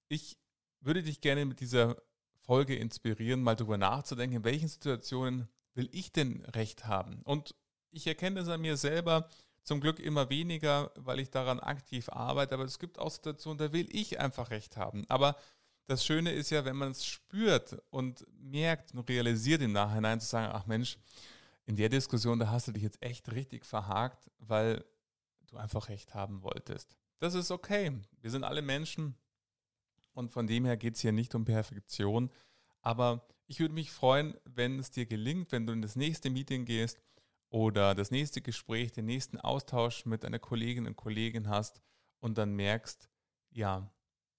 ich 0.08 0.36
würde 0.80 1.02
dich 1.02 1.20
gerne 1.20 1.44
mit 1.44 1.60
dieser 1.60 1.96
Folge 2.40 2.76
inspirieren, 2.76 3.42
mal 3.42 3.56
darüber 3.56 3.76
nachzudenken, 3.76 4.36
in 4.36 4.44
welchen 4.44 4.68
Situationen 4.68 5.48
will 5.74 5.88
ich 5.92 6.12
denn 6.12 6.44
Recht 6.44 6.86
haben? 6.86 7.20
Und 7.24 7.54
ich 7.90 8.06
erkenne 8.06 8.40
es 8.40 8.48
an 8.48 8.60
mir 8.60 8.76
selber 8.76 9.28
zum 9.62 9.80
Glück 9.80 9.98
immer 9.98 10.30
weniger, 10.30 10.92
weil 10.94 11.18
ich 11.18 11.30
daran 11.30 11.58
aktiv 11.58 12.08
arbeite, 12.08 12.54
aber 12.54 12.64
es 12.64 12.78
gibt 12.78 12.98
auch 12.98 13.10
Situationen, 13.10 13.58
da 13.58 13.72
will 13.72 13.88
ich 13.90 14.20
einfach 14.20 14.50
Recht 14.50 14.76
haben. 14.76 15.04
Aber 15.08 15.36
das 15.86 16.04
Schöne 16.04 16.32
ist 16.32 16.50
ja, 16.50 16.64
wenn 16.64 16.76
man 16.76 16.92
es 16.92 17.04
spürt 17.04 17.76
und 17.90 18.24
merkt 18.40 18.94
und 18.94 19.08
realisiert 19.08 19.62
im 19.62 19.72
Nachhinein 19.72 20.20
zu 20.20 20.26
sagen, 20.26 20.52
ach 20.52 20.66
Mensch, 20.66 20.98
in 21.66 21.76
der 21.76 21.88
Diskussion, 21.88 22.38
da 22.38 22.50
hast 22.50 22.68
du 22.68 22.72
dich 22.72 22.82
jetzt 22.82 23.02
echt 23.02 23.30
richtig 23.32 23.66
verhakt, 23.66 24.30
weil 24.38 24.84
du 25.48 25.56
einfach 25.56 25.88
Recht 25.88 26.14
haben 26.14 26.42
wolltest. 26.42 26.96
Das 27.18 27.34
ist 27.34 27.50
okay. 27.50 28.00
Wir 28.20 28.30
sind 28.30 28.44
alle 28.44 28.62
Menschen 28.62 29.16
und 30.12 30.30
von 30.30 30.46
dem 30.46 30.64
her 30.64 30.76
geht 30.76 30.94
es 30.94 31.00
hier 31.00 31.12
nicht 31.12 31.34
um 31.34 31.44
Perfektion. 31.44 32.30
Aber 32.82 33.26
ich 33.46 33.60
würde 33.60 33.74
mich 33.74 33.90
freuen, 33.90 34.34
wenn 34.44 34.78
es 34.78 34.90
dir 34.90 35.06
gelingt, 35.06 35.52
wenn 35.52 35.66
du 35.66 35.72
in 35.72 35.82
das 35.82 35.96
nächste 35.96 36.30
Meeting 36.30 36.64
gehst 36.64 37.00
oder 37.48 37.94
das 37.94 38.10
nächste 38.10 38.40
Gespräch, 38.40 38.92
den 38.92 39.06
nächsten 39.06 39.38
Austausch 39.38 40.06
mit 40.06 40.24
einer 40.24 40.38
Kollegin 40.38 40.86
und 40.86 40.96
Kollegen 40.96 41.48
hast 41.48 41.80
und 42.20 42.38
dann 42.38 42.54
merkst, 42.54 43.08
ja, 43.50 43.90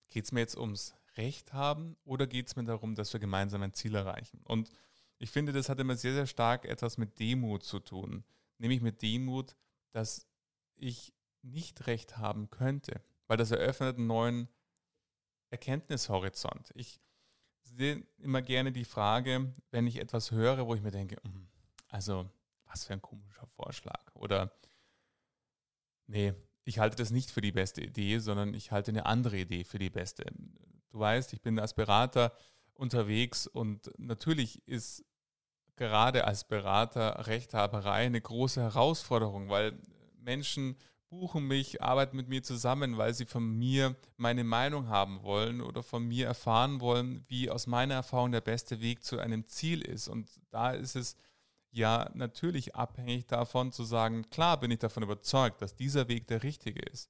geht 0.09 0.25
es 0.25 0.31
mir 0.31 0.41
jetzt 0.41 0.57
ums 0.57 0.95
Recht 1.15 1.53
haben 1.53 1.97
oder 2.03 2.27
geht 2.27 2.47
es 2.47 2.55
mir 2.55 2.63
darum, 2.63 2.95
dass 2.95 3.11
wir 3.11 3.19
gemeinsam 3.19 3.61
ein 3.63 3.73
Ziel 3.73 3.95
erreichen? 3.95 4.39
Und 4.43 4.69
ich 5.19 5.31
finde, 5.31 5.51
das 5.51 5.69
hat 5.69 5.79
immer 5.79 5.95
sehr, 5.95 6.13
sehr 6.13 6.27
stark 6.27 6.65
etwas 6.65 6.97
mit 6.97 7.19
Demut 7.19 7.63
zu 7.63 7.79
tun. 7.79 8.23
Nämlich 8.59 8.81
mit 8.81 9.01
Demut, 9.01 9.55
dass 9.91 10.27
ich 10.75 11.13
nicht 11.41 11.87
recht 11.87 12.17
haben 12.17 12.49
könnte, 12.49 13.01
weil 13.27 13.37
das 13.37 13.51
eröffnet 13.51 13.97
einen 13.97 14.07
neuen 14.07 14.47
Erkenntnishorizont. 15.49 16.71
Ich 16.75 16.99
sehe 17.61 18.05
immer 18.17 18.41
gerne 18.41 18.71
die 18.71 18.85
Frage, 18.85 19.53
wenn 19.71 19.87
ich 19.87 19.99
etwas 19.99 20.31
höre, 20.31 20.67
wo 20.67 20.75
ich 20.75 20.81
mir 20.81 20.91
denke, 20.91 21.17
hm, 21.23 21.47
also 21.87 22.29
was 22.65 22.85
für 22.85 22.93
ein 22.93 23.01
komischer 23.01 23.47
Vorschlag. 23.47 24.13
Oder 24.13 24.51
nee, 26.07 26.33
ich 26.63 26.79
halte 26.79 26.97
das 26.97 27.11
nicht 27.11 27.31
für 27.31 27.41
die 27.41 27.51
beste 27.51 27.81
Idee, 27.81 28.19
sondern 28.19 28.53
ich 28.53 28.71
halte 28.71 28.91
eine 28.91 29.05
andere 29.05 29.37
Idee 29.37 29.63
für 29.63 29.79
die 29.79 29.89
beste. 29.89 30.25
Du 30.89 30.99
weißt, 30.99 31.33
ich 31.33 31.41
bin 31.41 31.59
als 31.59 31.73
Berater 31.73 32.35
unterwegs 32.77 33.47
und 33.47 33.91
natürlich 33.97 34.67
ist 34.67 35.03
gerade 35.75 36.25
als 36.25 36.43
Berater 36.43 37.27
Rechthaberei 37.27 38.05
eine 38.05 38.21
große 38.21 38.61
Herausforderung, 38.61 39.49
weil 39.49 39.77
Menschen 40.19 40.75
buchen 41.09 41.47
mich, 41.47 41.81
arbeiten 41.81 42.17
mit 42.17 42.27
mir 42.27 42.43
zusammen, 42.43 42.97
weil 42.97 43.13
sie 43.13 43.25
von 43.25 43.57
mir 43.57 43.95
meine 44.17 44.43
Meinung 44.43 44.89
haben 44.89 45.23
wollen 45.23 45.61
oder 45.61 45.83
von 45.83 46.05
mir 46.05 46.25
erfahren 46.27 46.81
wollen, 46.81 47.23
wie 47.27 47.49
aus 47.49 47.67
meiner 47.67 47.95
Erfahrung 47.95 48.31
der 48.31 48.41
beste 48.41 48.81
Weg 48.81 49.03
zu 49.03 49.19
einem 49.19 49.47
Ziel 49.47 49.81
ist. 49.81 50.07
Und 50.09 50.29
da 50.49 50.71
ist 50.71 50.95
es 50.95 51.15
ja 51.71 52.09
natürlich 52.13 52.75
abhängig 52.75 53.27
davon 53.27 53.71
zu 53.71 53.83
sagen, 53.83 54.29
klar 54.29 54.59
bin 54.59 54.71
ich 54.71 54.79
davon 54.79 55.03
überzeugt, 55.03 55.61
dass 55.61 55.75
dieser 55.75 56.07
Weg 56.09 56.27
der 56.27 56.43
richtige 56.43 56.81
ist. 56.81 57.09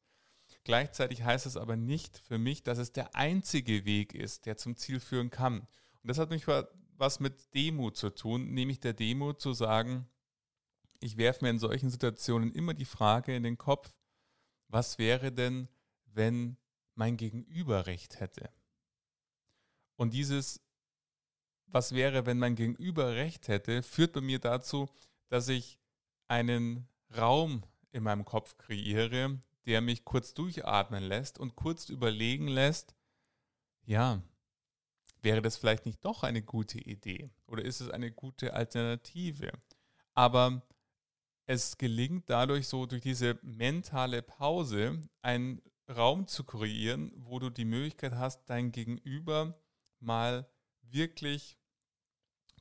Gleichzeitig 0.67 1.23
heißt 1.23 1.45
es 1.45 1.55
aber 1.55 1.77
nicht 1.77 2.17
für 2.17 2.37
mich, 2.37 2.61
dass 2.61 2.77
es 2.77 2.91
der 2.91 3.15
einzige 3.15 3.85
Weg 3.85 4.13
ist, 4.13 4.45
der 4.45 4.57
zum 4.57 4.75
Ziel 4.75 4.99
führen 4.99 5.29
kann. 5.29 5.61
Und 5.61 6.09
das 6.09 6.17
hat 6.17 6.29
mich 6.29 6.45
was 6.45 7.21
mit 7.21 7.53
Demut 7.53 7.95
zu 7.95 8.09
tun, 8.09 8.53
nämlich 8.53 8.81
der 8.81 8.91
Demut 8.91 9.39
zu 9.39 9.53
sagen, 9.53 10.09
ich 10.99 11.15
werfe 11.15 11.45
mir 11.45 11.51
in 11.51 11.59
solchen 11.59 11.89
Situationen 11.89 12.51
immer 12.51 12.73
die 12.73 12.83
Frage 12.83 13.33
in 13.33 13.43
den 13.43 13.57
Kopf, 13.57 13.95
was 14.67 14.97
wäre 14.97 15.31
denn, 15.31 15.69
wenn 16.03 16.57
mein 16.95 17.15
Gegenüber 17.15 17.85
recht 17.85 18.19
hätte? 18.19 18.49
Und 19.95 20.13
dieses, 20.13 20.59
was 21.67 21.93
wäre, 21.93 22.25
wenn 22.25 22.39
mein 22.39 22.55
Gegenüber 22.55 23.15
recht 23.15 23.47
hätte, 23.47 23.83
führt 23.83 24.11
bei 24.11 24.19
mir 24.19 24.39
dazu, 24.39 24.89
dass 25.29 25.47
ich 25.47 25.79
einen 26.27 26.89
Raum 27.15 27.63
in 27.93 28.03
meinem 28.03 28.25
Kopf 28.25 28.57
kreiere, 28.57 29.39
der 29.67 29.81
mich 29.81 30.05
kurz 30.05 30.33
durchatmen 30.33 31.03
lässt 31.03 31.37
und 31.37 31.55
kurz 31.55 31.89
überlegen 31.89 32.47
lässt, 32.47 32.95
ja, 33.85 34.21
wäre 35.21 35.41
das 35.41 35.57
vielleicht 35.57 35.85
nicht 35.85 36.03
doch 36.03 36.23
eine 36.23 36.41
gute 36.41 36.79
Idee 36.79 37.29
oder 37.45 37.63
ist 37.63 37.81
es 37.81 37.89
eine 37.89 38.11
gute 38.11 38.53
Alternative? 38.53 39.51
Aber 40.13 40.65
es 41.45 41.77
gelingt 41.77 42.29
dadurch 42.29 42.67
so 42.67 42.85
durch 42.85 43.01
diese 43.01 43.39
mentale 43.41 44.21
Pause 44.21 45.01
einen 45.21 45.61
Raum 45.89 46.27
zu 46.27 46.43
kreieren, 46.43 47.11
wo 47.15 47.39
du 47.39 47.49
die 47.49 47.65
Möglichkeit 47.65 48.13
hast, 48.13 48.49
dein 48.49 48.71
Gegenüber 48.71 49.57
mal 49.99 50.49
wirklich 50.81 51.57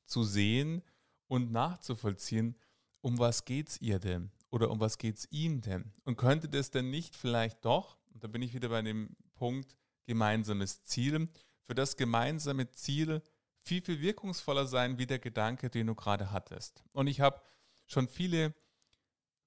zu 0.04 0.22
sehen 0.22 0.82
und 1.26 1.50
nachzuvollziehen, 1.50 2.56
um 3.00 3.18
was 3.18 3.44
geht's 3.44 3.80
ihr 3.80 3.98
denn? 3.98 4.30
Oder 4.50 4.70
um 4.70 4.80
was 4.80 4.98
geht's 4.98 5.26
ihm 5.30 5.60
denn? 5.60 5.92
Und 6.04 6.16
könnte 6.16 6.48
das 6.48 6.70
denn 6.70 6.90
nicht 6.90 7.16
vielleicht 7.16 7.64
doch, 7.64 7.98
und 8.12 8.22
da 8.22 8.28
bin 8.28 8.42
ich 8.42 8.54
wieder 8.54 8.68
bei 8.68 8.82
dem 8.82 9.16
Punkt 9.34 9.76
gemeinsames 10.06 10.84
Ziel, 10.84 11.28
für 11.64 11.74
das 11.74 11.96
gemeinsame 11.96 12.70
Ziel 12.70 13.22
viel, 13.60 13.82
viel 13.82 14.00
wirkungsvoller 14.00 14.66
sein 14.66 14.98
wie 14.98 15.06
der 15.06 15.18
Gedanke, 15.18 15.68
den 15.68 15.88
du 15.88 15.94
gerade 15.94 16.30
hattest. 16.30 16.84
Und 16.92 17.08
ich 17.08 17.20
habe 17.20 17.42
schon 17.86 18.08
viele 18.08 18.54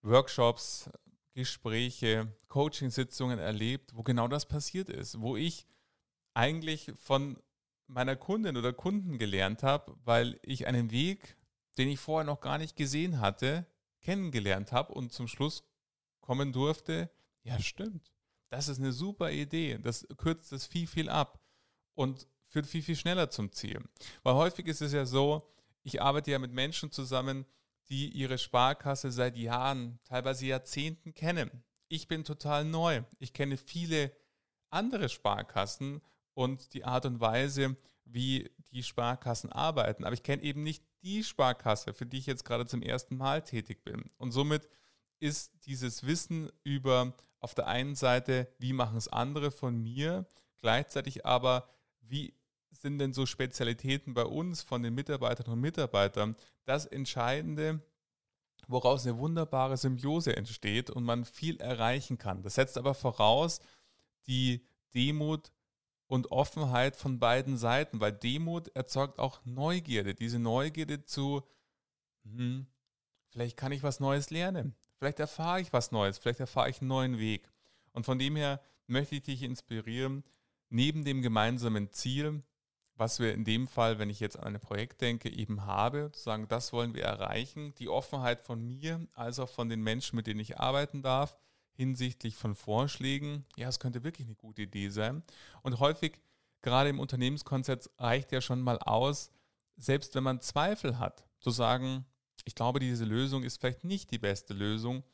Workshops, 0.01 0.89
Gespräche, 1.33 2.33
Coaching-Sitzungen 2.49 3.39
erlebt, 3.39 3.95
wo 3.95 4.03
genau 4.03 4.27
das 4.27 4.45
passiert 4.45 4.89
ist, 4.89 5.21
wo 5.21 5.37
ich 5.37 5.65
eigentlich 6.33 6.91
von 6.97 7.41
meiner 7.87 8.15
Kundin 8.15 8.57
oder 8.57 8.73
Kunden 8.73 9.17
gelernt 9.17 9.63
habe, 9.63 9.95
weil 10.03 10.39
ich 10.43 10.67
einen 10.67 10.91
Weg, 10.91 11.37
den 11.77 11.87
ich 11.87 11.99
vorher 11.99 12.25
noch 12.25 12.41
gar 12.41 12.57
nicht 12.57 12.75
gesehen 12.75 13.19
hatte, 13.21 13.65
kennengelernt 14.01 14.71
habe 14.71 14.93
und 14.93 15.11
zum 15.13 15.27
Schluss 15.27 15.63
kommen 16.21 16.53
durfte, 16.53 17.09
ja 17.43 17.59
stimmt, 17.59 18.11
das 18.49 18.67
ist 18.67 18.79
eine 18.79 18.91
super 18.91 19.31
Idee, 19.31 19.77
das 19.77 20.07
kürzt 20.17 20.51
das 20.51 20.65
viel, 20.65 20.87
viel 20.87 21.09
ab 21.09 21.39
und 21.93 22.27
führt 22.47 22.65
viel, 22.65 22.81
viel 22.81 22.95
schneller 22.95 23.29
zum 23.29 23.51
Ziel. 23.51 23.81
Weil 24.23 24.35
häufig 24.35 24.67
ist 24.67 24.81
es 24.81 24.91
ja 24.93 25.05
so, 25.05 25.47
ich 25.83 26.01
arbeite 26.01 26.31
ja 26.31 26.39
mit 26.39 26.51
Menschen 26.51 26.91
zusammen, 26.91 27.45
die 27.89 28.09
ihre 28.09 28.37
Sparkasse 28.37 29.11
seit 29.11 29.37
Jahren, 29.37 29.99
teilweise 30.03 30.45
Jahrzehnten 30.45 31.13
kennen. 31.13 31.63
Ich 31.87 32.07
bin 32.07 32.23
total 32.23 32.65
neu. 32.65 33.03
Ich 33.17 33.33
kenne 33.33 33.57
viele 33.57 34.11
andere 34.69 35.09
Sparkassen 35.09 36.01
und 36.33 36.73
die 36.73 36.85
Art 36.85 37.05
und 37.05 37.19
Weise, 37.19 37.75
wie 38.05 38.51
die 38.71 38.83
Sparkassen 38.83 39.51
arbeiten. 39.51 40.03
Aber 40.03 40.13
ich 40.13 40.23
kenne 40.23 40.43
eben 40.43 40.63
nicht 40.63 40.83
die 41.01 41.23
Sparkasse, 41.23 41.93
für 41.93 42.05
die 42.05 42.17
ich 42.17 42.25
jetzt 42.25 42.45
gerade 42.45 42.65
zum 42.65 42.81
ersten 42.81 43.17
Mal 43.17 43.41
tätig 43.43 43.83
bin. 43.83 44.03
Und 44.17 44.31
somit 44.31 44.67
ist 45.19 45.51
dieses 45.65 46.05
Wissen 46.05 46.51
über 46.63 47.13
auf 47.39 47.55
der 47.55 47.67
einen 47.67 47.95
Seite, 47.95 48.47
wie 48.57 48.73
machen 48.73 48.97
es 48.97 49.07
andere 49.07 49.51
von 49.51 49.81
mir, 49.81 50.27
gleichzeitig 50.57 51.25
aber, 51.25 51.69
wie 52.01 52.33
sind 52.71 52.99
denn 52.99 53.13
so 53.13 53.25
Spezialitäten 53.25 54.13
bei 54.13 54.25
uns 54.25 54.61
von 54.61 54.83
den 54.83 54.93
Mitarbeitern 54.93 55.53
und 55.53 55.59
Mitarbeitern, 55.59 56.35
das 56.65 56.85
Entscheidende, 56.85 57.81
woraus 58.67 59.05
eine 59.05 59.17
wunderbare 59.17 59.77
Symbiose 59.77 60.35
entsteht 60.35 60.89
und 60.89 61.03
man 61.03 61.25
viel 61.25 61.59
erreichen 61.59 62.17
kann. 62.17 62.43
Das 62.43 62.55
setzt 62.55 62.77
aber 62.77 62.93
voraus 62.93 63.59
die 64.27 64.65
Demut 64.93 65.51
und 66.09 66.31
Offenheit 66.31 66.95
von 66.95 67.19
beiden 67.19 67.55
Seiten, 67.55 67.99
weil 67.99 68.11
Demut 68.11 68.69
erzeugt 68.69 69.19
auch 69.19 69.45
Neugierde. 69.45 70.15
Diese 70.15 70.39
Neugierde 70.39 71.05
zu, 71.05 71.43
hm, 72.23 72.65
vielleicht 73.29 73.55
kann 73.55 73.71
ich 73.71 73.83
was 73.83 73.99
Neues 73.99 74.31
lernen, 74.31 74.75
vielleicht 74.97 75.19
erfahre 75.19 75.61
ich 75.61 75.71
was 75.71 75.91
Neues, 75.91 76.17
vielleicht 76.17 76.39
erfahre 76.39 76.71
ich 76.71 76.81
einen 76.81 76.87
neuen 76.87 77.19
Weg. 77.19 77.47
Und 77.93 78.05
von 78.05 78.17
dem 78.17 78.35
her 78.35 78.59
möchte 78.87 79.15
ich 79.15 79.21
dich 79.21 79.43
inspirieren, 79.43 80.23
neben 80.69 81.05
dem 81.05 81.21
gemeinsamen 81.21 81.91
Ziel, 81.91 82.41
was 82.95 83.19
wir 83.19 83.31
in 83.35 83.45
dem 83.45 83.67
Fall, 83.67 83.99
wenn 83.99 84.09
ich 84.09 84.19
jetzt 84.19 84.37
an 84.37 84.55
ein 84.55 84.59
Projekt 84.59 85.01
denke, 85.01 85.29
eben 85.29 85.67
habe, 85.67 86.09
zu 86.11 86.23
sagen, 86.23 86.47
das 86.47 86.73
wollen 86.73 86.95
wir 86.95 87.03
erreichen, 87.03 87.75
die 87.75 87.87
Offenheit 87.87 88.41
von 88.41 88.65
mir 88.65 89.07
als 89.13 89.37
auch 89.37 89.49
von 89.49 89.69
den 89.69 89.83
Menschen, 89.83 90.15
mit 90.15 90.25
denen 90.25 90.39
ich 90.39 90.59
arbeiten 90.59 91.03
darf, 91.03 91.37
hinsichtlich 91.79 92.35
von 92.35 92.55
Vorschlägen, 92.55 93.45
ja, 93.55 93.69
es 93.69 93.79
könnte 93.79 94.03
wirklich 94.03 94.27
eine 94.27 94.35
gute 94.35 94.63
Idee 94.63 94.89
sein. 94.89 95.23
Und 95.61 95.79
häufig, 95.79 96.19
gerade 96.61 96.89
im 96.89 96.99
Unternehmenskonzept, 96.99 97.89
reicht 97.97 98.33
ja 98.33 98.41
schon 98.41 98.59
mal 98.59 98.77
aus, 98.79 99.31
selbst 99.77 100.13
wenn 100.13 100.23
man 100.23 100.41
Zweifel 100.41 100.99
hat, 100.99 101.23
zu 101.39 101.51
sagen, 101.51 102.05
ich 102.43 102.53
glaube, 102.53 102.81
diese 102.81 103.05
Lösung 103.05 103.43
ist 103.43 103.61
vielleicht 103.61 103.85
nicht 103.85 104.11
die 104.11 104.17
beste 104.17 104.53
Lösung 104.53 105.05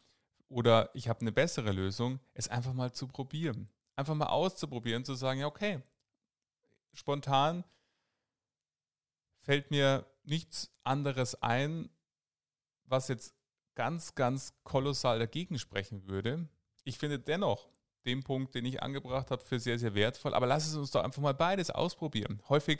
oder 0.48 0.90
ich 0.96 1.08
habe 1.08 1.22
eine 1.22 1.32
bessere 1.32 1.72
Lösung, 1.72 2.20
es 2.34 2.48
einfach 2.48 2.74
mal 2.74 2.92
zu 2.92 3.08
probieren. 3.08 3.70
Einfach 3.96 4.16
mal 4.16 4.30
auszuprobieren, 4.30 5.06
zu 5.06 5.14
sagen, 5.14 5.42
ja, 5.42 5.46
okay, 5.46 5.84
spontan 6.94 7.64
fällt 9.42 9.70
mir 9.70 10.08
nichts 10.24 10.72
anderes 10.84 11.40
ein, 11.44 11.92
was 12.86 13.08
jetzt 13.08 13.36
ganz, 13.76 14.16
ganz 14.16 14.56
kolossal 14.64 15.20
dagegen 15.20 15.60
sprechen 15.60 16.08
würde. 16.08 16.50
Ich 16.86 16.98
finde 16.98 17.20
dennoch 17.20 17.68
den 18.06 18.24
Punkt, 18.24 18.56
den 18.56 18.66
ich 18.66 18.82
angebracht 18.82 19.32
habe, 19.32 19.44
für 19.44 19.60
sehr, 19.60 19.80
sehr 19.80 19.96
wertvoll. 19.96 20.34
Aber 20.34 20.46
lass 20.46 20.68
es 20.68 20.76
uns 20.76 20.92
doch 20.92 21.04
einfach 21.04 21.22
mal 21.22 21.34
beides 21.34 21.72
ausprobieren. 21.72 22.42
Häufig, 22.50 22.80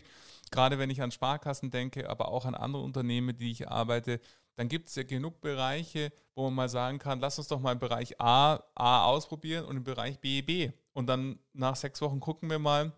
gerade 0.52 0.80
wenn 0.80 0.90
ich 0.90 1.02
an 1.02 1.12
Sparkassen 1.12 1.72
denke, 1.72 2.10
aber 2.10 2.30
auch 2.30 2.46
an 2.46 2.56
andere 2.56 2.84
Unternehmen, 2.84 3.36
die 3.36 3.52
ich 3.52 3.68
arbeite, 3.68 4.20
dann 4.56 4.70
gibt 4.70 4.90
es 4.90 4.96
ja 4.96 5.04
genug 5.04 5.42
Bereiche, 5.42 6.14
wo 6.36 6.46
man 6.46 6.54
mal 6.54 6.70
sagen 6.70 7.00
kann, 7.00 7.20
lass 7.20 7.38
uns 7.38 7.48
doch 7.48 7.60
mal 7.60 7.74
im 7.74 7.80
Bereich 7.80 8.20
A, 8.22 8.64
A 8.76 9.06
ausprobieren 9.06 9.66
und 9.66 9.78
im 9.78 9.84
Bereich 9.84 10.20
B, 10.20 10.42
B. 10.42 10.72
Und 10.94 11.08
dann 11.08 11.40
nach 11.54 11.76
sechs 11.76 12.00
Wochen 12.02 12.20
gucken 12.20 12.50
wir 12.50 12.60
mal, 12.60 12.94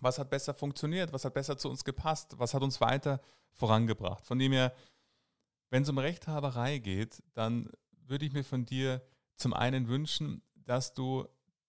was 0.00 0.18
hat 0.18 0.30
besser 0.30 0.54
funktioniert, 0.54 1.12
was 1.12 1.24
hat 1.24 1.34
besser 1.34 1.58
zu 1.58 1.68
uns 1.68 1.84
gepasst, 1.84 2.34
was 2.38 2.54
hat 2.54 2.62
uns 2.62 2.80
weiter 2.80 3.20
vorangebracht. 3.52 4.24
Von 4.24 4.38
dem 4.38 4.52
her, 4.52 4.72
wenn 5.70 5.82
es 5.82 5.88
um 5.88 5.98
Rechthaberei 5.98 6.78
geht, 6.78 7.22
dann 7.34 7.70
würde 8.06 8.24
ich 8.24 8.32
mir 8.32 8.44
von 8.44 8.64
dir 8.64 9.02
zum 9.36 9.54
einen 9.54 9.88
wünschen, 9.88 10.42
dass 10.54 10.94
du 10.94 11.26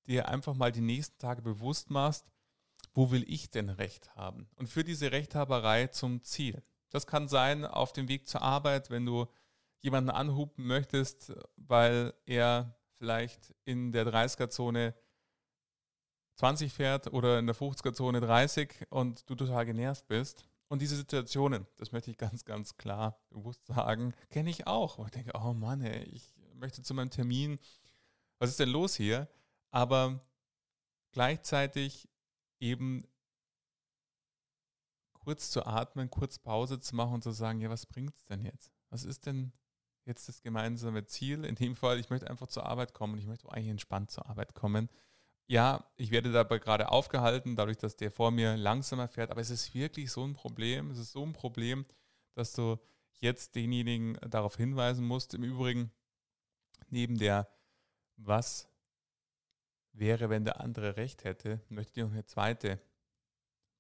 dir 0.08 0.28
einfach 0.28 0.54
mal 0.54 0.72
die 0.72 0.82
nächsten 0.82 1.18
Tage 1.18 1.42
bewusst 1.42 1.90
machst, 1.90 2.26
wo 2.94 3.12
will 3.12 3.24
ich 3.28 3.50
denn 3.50 3.70
Recht 3.70 4.16
haben? 4.16 4.48
Und 4.56 4.68
für 4.68 4.84
diese 4.84 5.12
Rechthaberei 5.12 5.88
zum 5.88 6.22
Ziel. 6.22 6.64
Das 6.90 7.08
kann 7.08 7.28
sein 7.28 7.66
auf 7.66 7.94
dem 7.94 8.08
Weg 8.08 8.28
zur 8.28 8.42
Arbeit, 8.42 8.90
wenn 8.90 9.06
du 9.06 9.28
jemanden 9.80 10.12
anhupen 10.12 10.66
möchtest, 10.66 11.34
weil 11.56 12.14
er 12.26 12.78
vielleicht 12.98 13.54
in 13.66 13.92
der 13.92 14.06
30er-Zone 14.06 14.94
20 16.36 16.72
fährt 16.72 17.12
oder 17.12 17.40
in 17.40 17.48
der 17.48 17.56
50er-Zone 17.56 18.22
30 18.22 18.88
und 18.90 19.30
du 19.30 19.36
total 19.36 19.66
genervt 19.66 20.08
bist. 20.08 20.48
Und 20.68 20.82
diese 20.82 20.96
Situationen, 20.96 21.68
das 21.78 21.92
möchte 21.92 22.12
ich 22.12 22.18
ganz, 22.18 22.46
ganz 22.46 22.78
klar 22.78 23.20
bewusst 23.30 23.66
sagen, 23.66 24.14
kenne 24.30 24.50
ich 24.50 24.66
auch. 24.68 24.98
Und 24.98 25.06
ich 25.06 25.12
denke, 25.12 25.34
oh 25.36 25.54
Mann, 25.54 25.82
ey, 25.82 26.04
ich 26.04 26.34
möchte 26.56 26.82
zu 26.82 26.94
meinem 26.94 27.10
Termin, 27.10 27.60
was 28.40 28.50
ist 28.50 28.60
denn 28.60 28.70
los 28.70 28.96
hier? 28.96 29.28
Aber 29.72 30.20
gleichzeitig 31.12 32.10
eben 32.60 33.08
kurz 35.14 35.52
zu 35.52 35.66
atmen, 35.66 36.10
kurz 36.10 36.40
Pause 36.40 36.80
zu 36.80 36.96
machen 36.96 37.16
und 37.16 37.24
zu 37.24 37.32
sagen, 37.32 37.62
ja, 37.62 37.70
was 37.70 37.86
bringt 37.86 38.16
es 38.16 38.26
denn 38.26 38.42
jetzt? 38.42 38.72
Was 38.90 39.04
ist 39.04 39.26
denn 39.26 39.54
jetzt 40.06 40.28
das 40.28 40.42
gemeinsame 40.42 41.06
Ziel? 41.06 41.46
In 41.46 41.56
dem 41.56 41.76
Fall, 41.76 42.00
ich 42.00 42.10
möchte 42.10 42.30
einfach 42.30 42.48
zur 42.48 42.66
Arbeit 42.66 42.94
kommen 42.94 43.18
ich 43.18 43.26
möchte 43.26 43.50
eigentlich 43.52 43.70
entspannt 43.70 44.12
zur 44.12 44.28
Arbeit 44.28 44.54
kommen 44.54 44.90
ja, 45.48 45.86
ich 45.98 46.12
werde 46.12 46.32
dabei 46.32 46.60
gerade 46.60 46.90
aufgehalten, 46.90 47.56
dadurch, 47.56 47.78
dass 47.78 47.98
der 47.98 48.12
vor 48.12 48.32
mir 48.32 48.56
langsamer 48.56 49.08
fährt. 49.08 49.32
Aber 49.32 49.42
es 49.42 49.50
ist 49.50 49.74
wirklich 49.74 50.12
so 50.12 50.24
ein 50.24 50.34
Problem. 50.34 50.90
Es 50.92 50.98
ist 50.98 51.12
so 51.12 51.24
ein 51.24 51.34
Problem, 51.34 51.86
dass 52.34 52.54
du 52.54 52.80
jetzt 53.20 53.56
denjenigen 53.56 54.18
darauf 54.30 54.56
hinweisen 54.56 55.06
musst. 55.06 55.34
Im 55.34 55.44
Übrigen, 55.44 55.92
neben 56.90 57.18
der 57.18 57.48
Was 58.18 58.70
wäre, 59.94 60.30
wenn 60.30 60.46
der 60.46 60.60
andere 60.60 60.98
recht 60.98 61.24
hätte, 61.24 61.62
möchte 61.70 61.90
ich 61.90 61.94
dir 61.94 62.06
noch 62.06 62.14
eine 62.14 62.26
zweite 62.26 62.80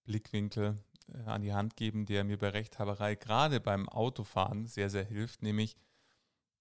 Blickwinkel 0.04 0.78
äh, 1.14 1.18
an 1.24 1.42
die 1.42 1.54
Hand 1.54 1.76
geben, 1.76 2.06
der 2.06 2.24
mir 2.24 2.38
bei 2.38 2.50
Rechthaberei 2.50 3.16
gerade 3.16 3.60
beim 3.60 3.90
Autofahren 3.90 4.68
sehr, 4.68 4.90
sehr 4.90 5.04
hilft, 5.04 5.42
nämlich 5.42 5.76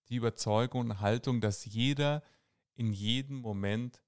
die 0.09 0.17
Überzeugung 0.17 0.83
und 0.83 1.01
Haltung, 1.01 1.41
dass 1.41 1.65
jeder 1.65 2.23
in 2.75 2.93
jedem 2.93 3.37
Moment 3.37 4.03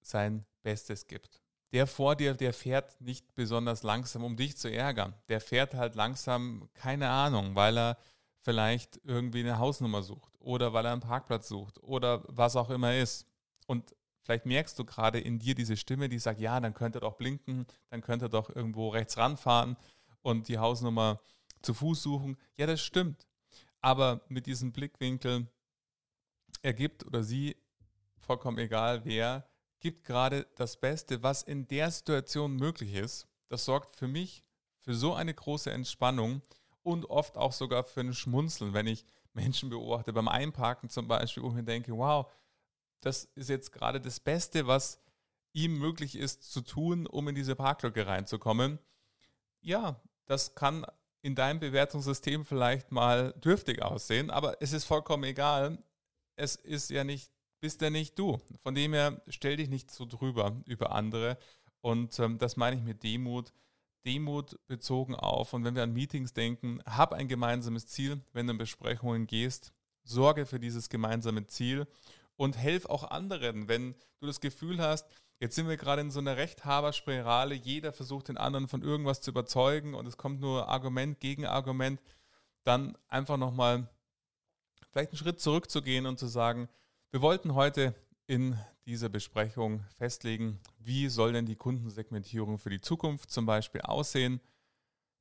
sein 0.00 0.44
Bestes 0.62 1.06
gibt. 1.06 1.40
Der 1.72 1.86
vor 1.86 2.16
dir, 2.16 2.34
der 2.34 2.52
fährt 2.52 3.00
nicht 3.00 3.34
besonders 3.34 3.82
langsam, 3.82 4.24
um 4.24 4.36
dich 4.36 4.56
zu 4.58 4.70
ärgern. 4.70 5.14
Der 5.28 5.40
fährt 5.40 5.74
halt 5.74 5.94
langsam, 5.94 6.68
keine 6.74 7.08
Ahnung, 7.08 7.54
weil 7.54 7.78
er 7.78 7.98
vielleicht 8.42 9.00
irgendwie 9.04 9.40
eine 9.40 9.58
Hausnummer 9.58 10.02
sucht 10.02 10.34
oder 10.40 10.72
weil 10.72 10.84
er 10.84 10.92
einen 10.92 11.00
Parkplatz 11.00 11.48
sucht 11.48 11.82
oder 11.82 12.22
was 12.28 12.56
auch 12.56 12.70
immer 12.70 12.96
ist. 12.96 13.26
Und 13.66 13.94
vielleicht 14.22 14.46
merkst 14.46 14.78
du 14.78 14.84
gerade 14.84 15.20
in 15.20 15.38
dir 15.38 15.54
diese 15.54 15.76
Stimme, 15.76 16.08
die 16.08 16.18
sagt, 16.18 16.40
ja, 16.40 16.58
dann 16.60 16.74
könnte 16.74 16.98
er 16.98 17.02
doch 17.02 17.14
blinken, 17.14 17.66
dann 17.90 18.00
könnte 18.00 18.26
er 18.26 18.28
doch 18.28 18.50
irgendwo 18.54 18.88
rechts 18.88 19.16
ranfahren 19.16 19.76
und 20.22 20.48
die 20.48 20.58
Hausnummer 20.58 21.20
zu 21.62 21.74
Fuß 21.74 22.02
suchen. 22.02 22.36
Ja, 22.56 22.66
das 22.66 22.82
stimmt. 22.82 23.26
Aber 23.80 24.22
mit 24.28 24.46
diesem 24.46 24.72
Blickwinkel 24.72 25.46
ergibt 26.62 27.06
oder 27.06 27.22
sie, 27.22 27.56
vollkommen 28.18 28.58
egal 28.58 29.04
wer, 29.04 29.48
gibt 29.80 30.04
gerade 30.04 30.46
das 30.56 30.76
Beste, 30.78 31.22
was 31.22 31.42
in 31.42 31.66
der 31.66 31.90
Situation 31.90 32.54
möglich 32.56 32.94
ist. 32.94 33.26
Das 33.48 33.64
sorgt 33.64 33.96
für 33.96 34.06
mich 34.06 34.44
für 34.80 34.94
so 34.94 35.14
eine 35.14 35.34
große 35.34 35.70
Entspannung 35.70 36.42
und 36.82 37.06
oft 37.06 37.36
auch 37.36 37.52
sogar 37.52 37.84
für 37.84 38.00
ein 38.00 38.14
Schmunzeln, 38.14 38.74
wenn 38.74 38.86
ich 38.86 39.04
Menschen 39.32 39.70
beobachte, 39.70 40.12
beim 40.12 40.28
Einparken 40.28 40.88
zum 40.88 41.08
Beispiel, 41.08 41.42
wo 41.42 41.48
ich 41.48 41.54
mir 41.54 41.64
denke, 41.64 41.96
wow, 41.96 42.30
das 43.00 43.24
ist 43.34 43.48
jetzt 43.48 43.72
gerade 43.72 44.00
das 44.00 44.20
Beste, 44.20 44.66
was 44.66 45.00
ihm 45.52 45.78
möglich 45.78 46.16
ist 46.16 46.50
zu 46.50 46.60
tun, 46.60 47.06
um 47.06 47.28
in 47.28 47.34
diese 47.34 47.56
Parklücke 47.56 48.06
reinzukommen. 48.06 48.78
Ja, 49.60 50.00
das 50.26 50.54
kann 50.54 50.86
in 51.20 51.34
deinem 51.34 51.60
Bewertungssystem 51.60 52.44
vielleicht 52.44 52.90
mal 52.90 53.32
dürftig 53.34 53.82
aussehen, 53.82 54.30
aber 54.30 54.60
es 54.60 54.72
ist 54.72 54.84
vollkommen 54.84 55.24
egal. 55.24 55.78
Es 56.36 56.56
ist 56.56 56.90
ja 56.90 57.04
nicht 57.04 57.32
bist 57.62 57.80
ja 57.80 57.88
nicht 57.88 58.18
du. 58.18 58.38
Von 58.62 58.74
dem 58.74 58.92
her 58.92 59.22
stell 59.28 59.56
dich 59.56 59.70
nicht 59.70 59.90
so 59.90 60.04
drüber 60.04 60.60
über 60.66 60.92
andere. 60.92 61.38
Und 61.80 62.18
ähm, 62.18 62.36
das 62.38 62.56
meine 62.56 62.76
ich 62.76 62.82
mit 62.82 63.02
Demut. 63.02 63.52
Demut 64.06 64.58
bezogen 64.66 65.14
auf. 65.14 65.52
Und 65.52 65.64
wenn 65.64 65.74
wir 65.74 65.82
an 65.82 65.92
Meetings 65.92 66.32
denken, 66.32 66.80
hab 66.84 67.12
ein 67.12 67.28
gemeinsames 67.28 67.86
Ziel, 67.86 68.20
wenn 68.32 68.46
du 68.46 68.52
in 68.52 68.58
Besprechungen 68.58 69.26
gehst. 69.26 69.72
Sorge 70.04 70.46
für 70.46 70.58
dieses 70.58 70.88
gemeinsame 70.88 71.46
Ziel 71.46 71.86
und 72.36 72.56
helf 72.56 72.86
auch 72.86 73.04
anderen, 73.04 73.68
wenn 73.68 73.94
du 74.18 74.26
das 74.26 74.40
Gefühl 74.40 74.80
hast, 74.80 75.06
jetzt 75.38 75.54
sind 75.54 75.68
wir 75.68 75.76
gerade 75.76 76.02
in 76.02 76.10
so 76.10 76.18
einer 76.18 76.36
Rechthaberspirale, 76.36 77.54
jeder 77.54 77.92
versucht 77.92 78.28
den 78.28 78.36
anderen 78.36 78.68
von 78.68 78.82
irgendwas 78.82 79.20
zu 79.20 79.30
überzeugen 79.30 79.94
und 79.94 80.06
es 80.06 80.16
kommt 80.16 80.40
nur 80.40 80.68
Argument 80.68 81.20
gegen 81.20 81.46
Argument, 81.46 82.00
dann 82.64 82.96
einfach 83.08 83.36
nochmal 83.36 83.88
vielleicht 84.90 85.12
einen 85.12 85.18
Schritt 85.18 85.40
zurückzugehen 85.40 86.06
und 86.06 86.18
zu 86.18 86.26
sagen, 86.26 86.68
wir 87.10 87.22
wollten 87.22 87.54
heute 87.54 87.94
in 88.26 88.58
dieser 88.86 89.08
Besprechung 89.08 89.84
festlegen, 89.96 90.60
wie 90.78 91.08
soll 91.08 91.32
denn 91.32 91.46
die 91.46 91.56
Kundensegmentierung 91.56 92.58
für 92.58 92.70
die 92.70 92.80
Zukunft 92.80 93.30
zum 93.30 93.46
Beispiel 93.46 93.80
aussehen. 93.82 94.40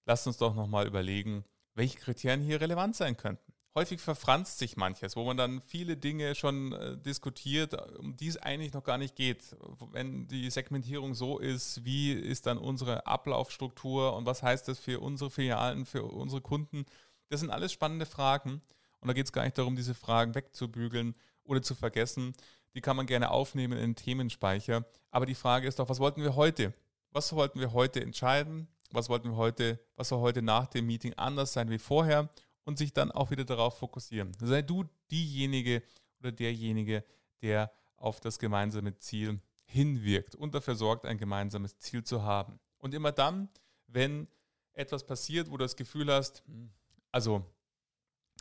Lasst 0.06 0.28
uns 0.28 0.38
doch 0.38 0.56
nochmal 0.56 0.88
überlegen, 0.88 1.46
welche 1.76 2.00
Kriterien 2.00 2.42
hier 2.42 2.62
relevant 2.62 2.96
sein 2.96 3.18
könnten. 3.18 3.54
Häufig 3.74 4.02
verfranst 4.02 4.60
sich 4.60 4.76
manches, 4.76 5.16
wo 5.16 5.24
man 5.24 5.38
dann 5.38 5.62
viele 5.62 5.96
Dinge 5.96 6.36
schon 6.36 6.74
äh, 6.74 6.98
diskutiert, 6.98 7.74
um 7.98 8.18
die 8.18 8.28
es 8.28 8.36
eigentlich 8.36 8.74
noch 8.74 8.84
gar 8.84 8.98
nicht 8.98 9.16
geht. 9.16 9.56
Wenn 9.92 10.28
die 10.28 10.50
Segmentierung 10.50 11.14
so 11.14 11.40
ist, 11.40 11.86
wie 11.86 12.12
ist 12.12 12.48
dann 12.48 12.58
unsere 12.58 13.08
Ablaufstruktur 13.08 14.14
und 14.18 14.26
was 14.26 14.44
heißt 14.44 14.68
das 14.68 14.78
für 14.78 15.00
unsere 15.00 15.30
Filialen, 15.30 15.86
für 15.86 16.04
unsere 16.04 16.42
Kunden? 16.42 16.86
Das 17.30 17.40
sind 17.40 17.50
alles 17.50 17.72
spannende 17.72 18.06
Fragen. 18.06 18.62
Und 19.00 19.08
da 19.08 19.14
geht 19.14 19.26
es 19.26 19.32
gar 19.32 19.46
nicht 19.46 19.58
darum, 19.58 19.78
diese 19.78 19.96
Fragen 19.96 20.36
wegzubügeln, 20.36 21.16
oder 21.44 21.62
zu 21.62 21.76
vergessen. 21.76 22.34
Die 22.76 22.82
kann 22.82 22.96
man 22.96 23.06
gerne 23.06 23.32
aufnehmen 23.32 23.74
in 23.74 23.92
den 23.92 23.96
Themenspeicher. 23.96 24.86
Aber 25.10 25.26
die 25.26 25.36
Frage 25.36 25.68
ist 25.68 25.80
doch, 25.80 25.90
was 25.90 26.00
wollten 26.00 26.24
wir 26.24 26.36
heute? 26.36 26.74
Was 27.12 27.34
wollten 27.34 27.60
wir 27.60 27.74
heute 27.74 28.02
entscheiden? 28.02 28.68
Was 28.92 29.10
wollten 29.10 29.30
wir 29.30 29.38
heute, 29.38 29.80
was 29.96 30.10
soll 30.10 30.20
heute 30.20 30.42
nach 30.42 30.68
dem 30.68 30.86
Meeting 30.86 31.14
anders 31.16 31.54
sein 31.54 31.70
wie 31.70 31.80
vorher? 31.80 32.30
Und 32.64 32.78
sich 32.78 32.94
dann 32.94 33.12
auch 33.12 33.32
wieder 33.32 33.44
darauf 33.44 33.80
fokussieren. 33.80 34.32
Sei 34.40 34.62
du 34.62 34.86
diejenige 35.10 35.82
oder 36.20 36.32
derjenige, 36.32 37.04
der 37.42 37.72
auf 37.98 38.20
das 38.20 38.40
gemeinsame 38.40 38.98
Ziel 38.98 39.42
hinwirkt 39.64 40.36
und 40.36 40.54
dafür 40.54 40.76
sorgt, 40.76 41.06
ein 41.06 41.18
gemeinsames 41.18 41.78
Ziel 41.80 42.04
zu 42.04 42.24
haben. 42.24 42.60
Und 42.78 42.94
immer 42.94 43.12
dann, 43.12 43.50
wenn 43.88 44.28
etwas 44.74 45.06
passiert, 45.06 45.48
wo 45.48 45.58
du 45.58 45.64
das 45.64 45.76
Gefühl 45.76 46.12
hast, 46.12 46.44
hm, 46.46 46.72
also 47.12 47.46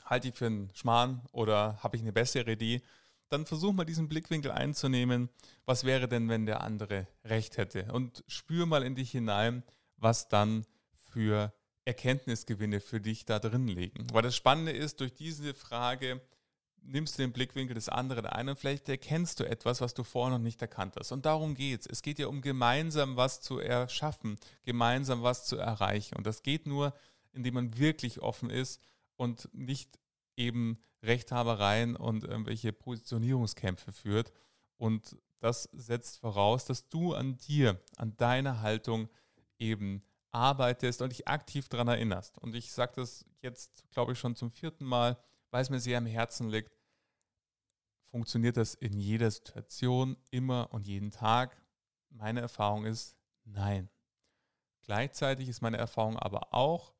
halte 0.04 0.28
ich 0.28 0.34
für 0.34 0.46
einen 0.46 0.70
Schmarrn 0.74 1.22
oder 1.32 1.82
habe 1.82 1.96
ich 1.96 2.02
eine 2.02 2.12
bessere 2.12 2.52
Idee, 2.52 2.82
dann 3.30 3.46
versuch 3.46 3.72
mal 3.72 3.84
diesen 3.84 4.08
Blickwinkel 4.08 4.50
einzunehmen. 4.50 5.30
Was 5.64 5.84
wäre 5.84 6.08
denn, 6.08 6.28
wenn 6.28 6.46
der 6.46 6.62
andere 6.62 7.06
recht 7.24 7.56
hätte? 7.56 7.92
Und 7.92 8.24
spür 8.26 8.66
mal 8.66 8.82
in 8.82 8.94
dich 8.94 9.10
hinein, 9.10 9.62
was 9.96 10.28
dann 10.28 10.66
für 11.10 11.52
Erkenntnisgewinne 11.84 12.80
für 12.80 13.00
dich 13.00 13.24
da 13.24 13.38
drin 13.38 13.66
liegen. 13.66 14.06
Weil 14.12 14.22
das 14.22 14.36
Spannende 14.36 14.72
ist, 14.72 15.00
durch 15.00 15.14
diese 15.14 15.54
Frage 15.54 16.20
nimmst 16.82 17.18
du 17.18 17.22
den 17.22 17.32
Blickwinkel 17.32 17.74
des 17.74 17.88
anderen 17.88 18.26
ein 18.26 18.48
und 18.48 18.58
vielleicht 18.58 18.88
erkennst 18.88 19.40
du 19.40 19.44
etwas, 19.44 19.80
was 19.80 19.94
du 19.94 20.02
vorher 20.02 20.38
noch 20.38 20.42
nicht 20.42 20.60
erkannt 20.62 20.96
hast. 20.98 21.12
Und 21.12 21.26
darum 21.26 21.54
geht 21.54 21.80
es. 21.80 21.86
Es 21.86 22.02
geht 22.02 22.18
ja 22.18 22.26
um 22.26 22.40
gemeinsam 22.40 23.16
was 23.16 23.40
zu 23.40 23.58
erschaffen, 23.58 24.38
gemeinsam 24.64 25.22
was 25.22 25.46
zu 25.46 25.56
erreichen. 25.56 26.16
Und 26.16 26.26
das 26.26 26.42
geht 26.42 26.66
nur, 26.66 26.94
indem 27.32 27.54
man 27.54 27.78
wirklich 27.78 28.20
offen 28.20 28.50
ist 28.50 28.80
und 29.16 29.48
nicht 29.52 29.98
eben 30.36 30.82
Rechthabereien 31.02 31.96
und 31.96 32.24
irgendwelche 32.24 32.72
Positionierungskämpfe 32.72 33.92
führt. 33.92 34.32
Und 34.76 35.16
das 35.40 35.64
setzt 35.72 36.18
voraus, 36.18 36.64
dass 36.66 36.88
du 36.88 37.14
an 37.14 37.36
dir, 37.38 37.80
an 37.96 38.16
deiner 38.16 38.60
Haltung 38.60 39.08
eben 39.58 40.02
arbeitest 40.32 41.02
und 41.02 41.10
dich 41.10 41.26
aktiv 41.28 41.68
daran 41.68 41.88
erinnerst. 41.88 42.38
Und 42.38 42.54
ich 42.54 42.72
sage 42.72 42.92
das 42.96 43.24
jetzt, 43.40 43.90
glaube 43.90 44.12
ich, 44.12 44.18
schon 44.18 44.36
zum 44.36 44.50
vierten 44.50 44.84
Mal, 44.84 45.18
weil 45.50 45.62
es 45.62 45.70
mir 45.70 45.80
sehr 45.80 45.98
am 45.98 46.06
Herzen 46.06 46.48
liegt. 46.48 46.70
Funktioniert 48.10 48.56
das 48.56 48.74
in 48.74 48.98
jeder 48.98 49.30
Situation, 49.30 50.16
immer 50.30 50.72
und 50.72 50.86
jeden 50.86 51.10
Tag? 51.10 51.60
Meine 52.10 52.40
Erfahrung 52.40 52.84
ist 52.84 53.16
nein. 53.44 53.88
Gleichzeitig 54.82 55.48
ist 55.48 55.62
meine 55.62 55.76
Erfahrung 55.76 56.18
aber 56.18 56.52
auch, 56.52 56.94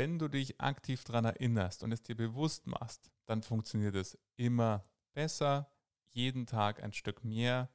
wenn 0.00 0.18
du 0.18 0.28
dich 0.28 0.58
aktiv 0.58 1.04
daran 1.04 1.26
erinnerst 1.26 1.82
und 1.82 1.92
es 1.92 2.02
dir 2.02 2.16
bewusst 2.16 2.66
machst, 2.66 3.10
dann 3.26 3.42
funktioniert 3.42 3.94
es 3.94 4.18
immer 4.36 4.82
besser, 5.12 5.70
jeden 6.08 6.46
Tag 6.46 6.82
ein 6.82 6.94
Stück 6.94 7.22
mehr, 7.22 7.68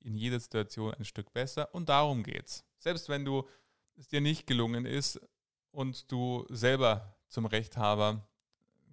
in 0.00 0.14
jeder 0.14 0.38
Situation 0.38 0.92
ein 0.92 1.06
Stück 1.06 1.32
besser 1.32 1.74
und 1.74 1.88
darum 1.88 2.24
geht's. 2.24 2.62
Selbst 2.76 3.08
wenn 3.08 3.24
du 3.24 3.48
es 3.96 4.06
dir 4.06 4.20
nicht 4.20 4.46
gelungen 4.46 4.84
ist 4.84 5.18
und 5.70 6.12
du 6.12 6.44
selber 6.50 7.16
zum 7.28 7.46
Rechthaber 7.46 8.28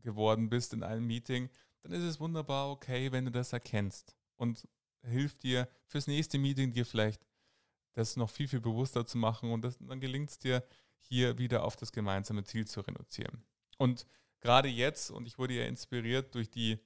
geworden 0.02 0.48
bist 0.48 0.72
in 0.72 0.82
einem 0.82 1.06
Meeting, 1.06 1.50
dann 1.84 1.92
ist 1.92 2.04
es 2.04 2.22
wunderbar 2.22 2.72
okay, 2.72 3.12
wenn 3.12 3.26
du 3.26 3.32
das 3.32 3.52
erkennst 3.52 4.16
und 4.38 4.70
hilft 5.02 5.44
dir 5.44 5.68
fürs 5.86 6.08
nächste 6.08 6.38
Meeting 6.38 6.72
dir 6.72 6.86
vielleicht 6.86 7.28
das 7.92 8.16
noch 8.16 8.30
viel, 8.30 8.48
viel 8.48 8.62
bewusster 8.62 9.06
zu 9.06 9.18
machen 9.18 9.52
und 9.52 9.64
das, 9.64 9.78
dann 9.80 10.00
gelingt 10.00 10.30
es 10.30 10.40
dir, 10.40 10.64
hier 11.00 11.38
wieder 11.38 11.64
auf 11.64 11.76
das 11.76 11.92
gemeinsame 11.92 12.44
Ziel 12.44 12.68
zu 12.68 12.82
reduzieren. 12.82 13.44
Und 13.78 14.06
gerade 14.42 14.68
jetzt, 14.68 15.12
und 15.12 15.26
ich 15.26 15.38
wurde 15.38 15.54
ja 15.54 15.66
inspiriert 15.66 16.36
durch 16.36 16.50
die 16.50 16.80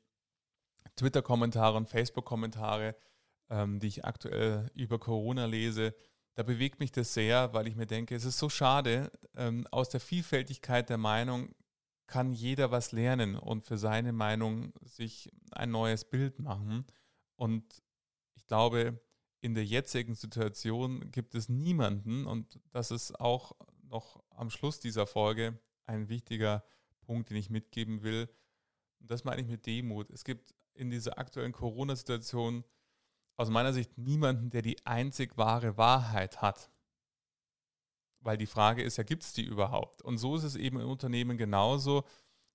Twitter-Kommentare 0.96 1.78
und 1.78 1.90
Facebook-Kommentare, 1.90 2.96
ähm, 3.50 3.80
die 3.80 3.88
ich 3.88 4.06
aktuell 4.06 4.70
über 4.74 5.00
Corona 5.00 5.46
lese, 5.46 5.96
da 6.36 6.44
bewegt 6.44 6.80
mich 6.80 6.92
das 6.92 7.14
sehr, 7.14 7.54
weil 7.54 7.68
ich 7.68 7.76
mir 7.76 7.86
denke, 7.86 8.16
es 8.16 8.26
ist 8.26 8.40
so 8.40 8.50
schade, 8.50 9.12
ähm, 9.36 9.68
aus 9.72 9.90
der 9.90 10.00
Vielfältigkeit 10.00 10.90
der 10.90 10.98
Meinung 10.98 11.54
kann 12.08 12.34
jeder 12.34 12.72
was 12.72 12.92
lernen 12.92 13.36
und 13.36 13.66
für 13.66 13.78
seine 13.78 14.14
Meinung 14.14 14.74
sich 14.82 15.32
ein 15.52 15.72
neues 15.72 16.06
Bild 16.06 16.40
machen. 16.40 16.86
Und 17.36 17.84
ich 18.36 18.46
glaube, 18.46 19.00
in 19.42 19.56
der 19.56 19.66
jetzigen 19.66 20.16
Situation 20.16 21.12
gibt 21.12 21.36
es 21.36 21.50
niemanden, 21.50 22.26
und 22.26 22.60
das 22.72 22.92
ist 22.92 23.20
auch 23.20 23.54
noch 23.94 24.22
am 24.32 24.50
Schluss 24.50 24.80
dieser 24.80 25.08
Folge 25.08 25.58
ein 25.86 26.10
wichtiger 26.10 26.64
Punkt, 27.02 27.30
den 27.30 27.38
ich 27.38 27.50
mitgeben 27.50 28.04
will. 28.04 28.30
Und 29.00 29.12
das 29.12 29.24
meine 29.24 29.42
ich 29.42 29.48
mit 29.48 29.66
Demut. 29.66 30.10
Es 30.10 30.24
gibt 30.24 30.54
in 30.74 30.90
dieser 30.90 31.18
aktuellen 31.18 31.52
Corona-Situation 31.52 32.64
aus 33.38 33.50
meiner 33.50 33.74
Sicht 33.74 33.98
niemanden, 33.98 34.50
der 34.50 34.62
die 34.62 34.86
einzig 34.86 35.38
wahre 35.38 35.78
Wahrheit 35.78 36.42
hat. 36.42 36.70
Weil 38.20 38.38
die 38.38 38.48
Frage 38.48 38.84
ist 38.84 38.98
ja, 38.98 39.04
gibt 39.04 39.24
es 39.24 39.34
die 39.34 39.44
überhaupt? 39.44 40.02
Und 40.02 40.18
so 40.18 40.36
ist 40.36 40.44
es 40.44 40.56
eben 40.56 40.80
im 40.80 40.90
Unternehmen 40.90 41.38
genauso. 41.38 42.04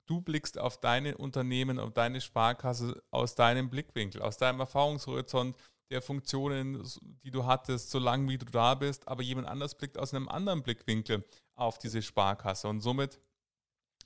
Du 0.06 0.20
blickst 0.22 0.58
auf 0.58 0.80
deine 0.80 1.18
Unternehmen, 1.18 1.78
auf 1.78 1.92
deine 1.92 2.20
Sparkasse 2.20 3.02
aus 3.10 3.34
deinem 3.34 3.68
Blickwinkel, 3.68 4.22
aus 4.22 4.38
deinem 4.38 4.60
Erfahrungshorizont 4.60 5.56
der 5.90 6.02
Funktionen, 6.02 6.82
die 7.22 7.30
du 7.30 7.46
hattest, 7.46 7.90
solange 7.90 8.28
wie 8.28 8.38
du 8.38 8.46
da 8.46 8.74
bist, 8.74 9.08
aber 9.08 9.22
jemand 9.22 9.48
anders 9.48 9.76
blickt 9.76 9.98
aus 9.98 10.12
einem 10.12 10.28
anderen 10.28 10.62
Blickwinkel 10.62 11.24
auf 11.54 11.78
diese 11.78 12.02
Sparkasse. 12.02 12.68
Und 12.68 12.80
somit 12.80 13.18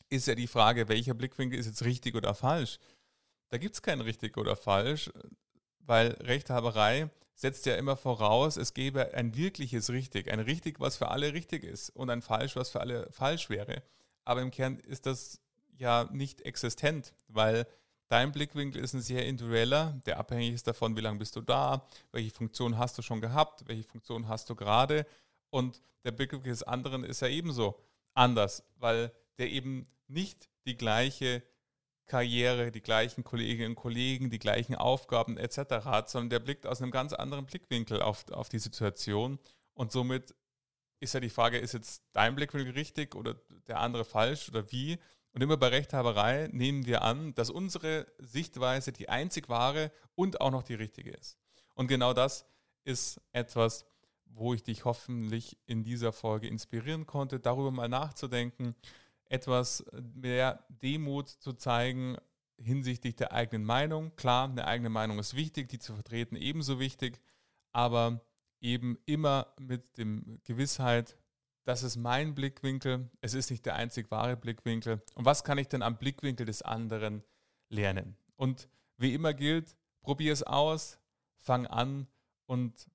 ist 0.09 0.27
ja 0.27 0.35
die 0.35 0.47
Frage, 0.47 0.89
welcher 0.89 1.15
Blickwinkel 1.15 1.59
ist 1.59 1.67
jetzt 1.67 1.85
richtig 1.85 2.15
oder 2.15 2.35
falsch? 2.35 2.79
Da 3.49 3.59
gibt 3.59 3.75
es 3.75 3.83
kein 3.83 4.01
richtig 4.01 4.37
oder 4.37 4.57
falsch, 4.57 5.11
weil 5.81 6.13
Rechthaberei 6.21 7.11
setzt 7.35 7.67
ja 7.67 7.75
immer 7.77 7.97
voraus, 7.97 8.57
es 8.57 8.75
gäbe 8.75 9.15
ein 9.15 9.37
wirkliches 9.37 9.91
Richtig, 9.91 10.31
ein 10.31 10.41
Richtig, 10.41 10.81
was 10.81 10.97
für 10.97 11.09
alle 11.09 11.33
richtig 11.33 11.65
ist 11.65 11.91
und 11.91 12.11
ein 12.11 12.23
Falsch, 12.23 12.57
was 12.57 12.71
für 12.71 12.81
alle 12.81 13.11
falsch 13.11 13.51
wäre. 13.51 13.83
Aber 14.25 14.43
im 14.43 14.51
Kern 14.51 14.79
ist 14.79 15.07
das 15.07 15.41
ja 15.77 16.09
nicht 16.13 16.43
existent, 16.43 17.15
weil 17.29 17.67
dein 18.13 18.31
Blickwinkel 18.31 18.85
ist 18.85 18.93
ein 18.93 19.01
sehr 19.01 19.25
individueller, 19.27 19.99
der 20.05 20.19
abhängig 20.19 20.53
ist 20.53 20.67
davon, 20.67 20.95
wie 20.97 21.01
lange 21.01 21.19
bist 21.19 21.35
du 21.35 21.41
da, 21.41 21.89
welche 22.13 22.31
Funktion 22.31 22.77
hast 22.77 22.99
du 22.99 23.03
schon 23.03 23.23
gehabt, 23.23 23.67
welche 23.67 23.85
Funktion 23.85 24.29
hast 24.29 24.51
du 24.51 24.55
gerade 24.55 25.07
und 25.49 25.81
der 26.05 26.11
Blickwinkel 26.11 26.51
des 26.51 26.63
anderen 26.63 27.05
ist 27.05 27.23
ja 27.23 27.29
ebenso 27.29 27.81
anders, 28.13 28.65
weil 28.77 29.13
der 29.39 29.51
eben 29.51 29.87
nicht 30.09 30.51
die 30.67 30.77
gleiche 30.77 31.43
Karriere, 32.05 32.71
die 32.71 32.83
gleichen 32.83 33.25
Kolleginnen 33.25 33.71
und 33.71 33.77
Kollegen, 33.77 34.29
die 34.29 34.39
gleichen 34.39 34.75
Aufgaben 34.75 35.39
etc. 35.39 35.87
hat, 35.87 36.11
sondern 36.11 36.29
der 36.29 36.41
blickt 36.41 36.67
aus 36.67 36.83
einem 36.83 36.91
ganz 36.91 37.15
anderen 37.15 37.47
Blickwinkel 37.47 38.03
auf, 38.03 38.31
auf 38.31 38.51
die 38.51 38.59
Situation. 38.59 39.39
Und 39.73 39.91
somit 39.91 40.35
ist 41.01 41.15
ja 41.15 41.21
die 41.21 41.31
Frage, 41.31 41.57
ist 41.57 41.73
jetzt 41.73 42.03
dein 42.13 42.35
Blickwinkel 42.35 42.75
richtig 42.75 43.15
oder 43.15 43.37
der 43.69 43.81
andere 43.81 44.05
falsch 44.05 44.51
oder 44.51 44.71
wie? 44.71 44.99
Und 45.33 45.43
immer 45.43 45.57
bei 45.57 45.69
Rechthaberei 45.69 46.49
nehmen 46.53 46.87
wir 46.87 47.03
an, 47.03 47.35
dass 47.35 47.51
unsere 47.51 48.07
Sichtweise 48.19 48.93
die 48.93 49.09
einzig 49.09 49.49
wahre 49.49 49.91
und 50.15 50.41
auch 50.41 50.51
noch 50.51 50.63
die 50.63 50.75
richtige 50.75 51.11
ist. 51.11 51.39
Und 51.75 51.87
genau 51.87 52.13
das 52.13 52.47
ist 52.85 53.21
etwas, 53.33 53.87
wo 54.27 54.55
ich 54.55 54.63
dich 54.63 54.85
hoffentlich 54.85 55.59
in 55.67 55.85
dieser 55.85 56.13
Folge 56.13 56.49
inspirieren 56.49 57.07
konnte, 57.07 57.41
darüber 57.41 57.71
mal 57.71 57.89
nachzudenken, 57.89 58.75
etwas 59.25 59.85
mehr 60.15 60.65
Demut 60.69 61.29
zu 61.29 61.55
zeigen 61.55 62.17
hinsichtlich 62.59 63.17
der 63.17 63.33
eigenen 63.33 63.65
Meinung. 63.65 64.15
Klar, 64.17 64.49
eine 64.49 64.67
eigene 64.67 64.91
Meinung 64.91 65.19
ist 65.19 65.35
wichtig, 65.35 65.69
die 65.69 65.79
zu 65.79 65.95
vertreten 65.95 66.37
ebenso 66.37 66.79
wichtig, 66.79 67.21
aber 67.73 68.21
eben 68.61 68.99
immer 69.07 69.53
mit 69.59 69.99
dem 69.99 70.41
Gewissheit, 70.45 71.17
das 71.65 71.83
ist 71.83 71.97
mein 71.97 72.35
Blickwinkel, 72.35 73.11
es 73.21 73.35
ist 73.35 73.51
nicht 73.51 73.65
der 73.67 73.77
einzig 73.77 74.11
wahre 74.11 74.37
Blickwinkel. 74.37 75.03
Und 75.15 75.25
was 75.25 75.45
kann 75.45 75.59
ich 75.59 75.69
denn 75.69 75.83
am 75.83 75.97
Blickwinkel 75.97 76.47
des 76.47 76.63
anderen 76.63 77.23
lernen? 77.69 78.17
Und 78.37 78.69
wie 78.97 79.15
immer 79.15 79.35
gilt, 79.35 79.77
probier 80.01 80.33
es 80.33 80.43
aus, 80.43 80.99
fang 81.37 81.67
an 81.67 82.09
und 82.47 82.89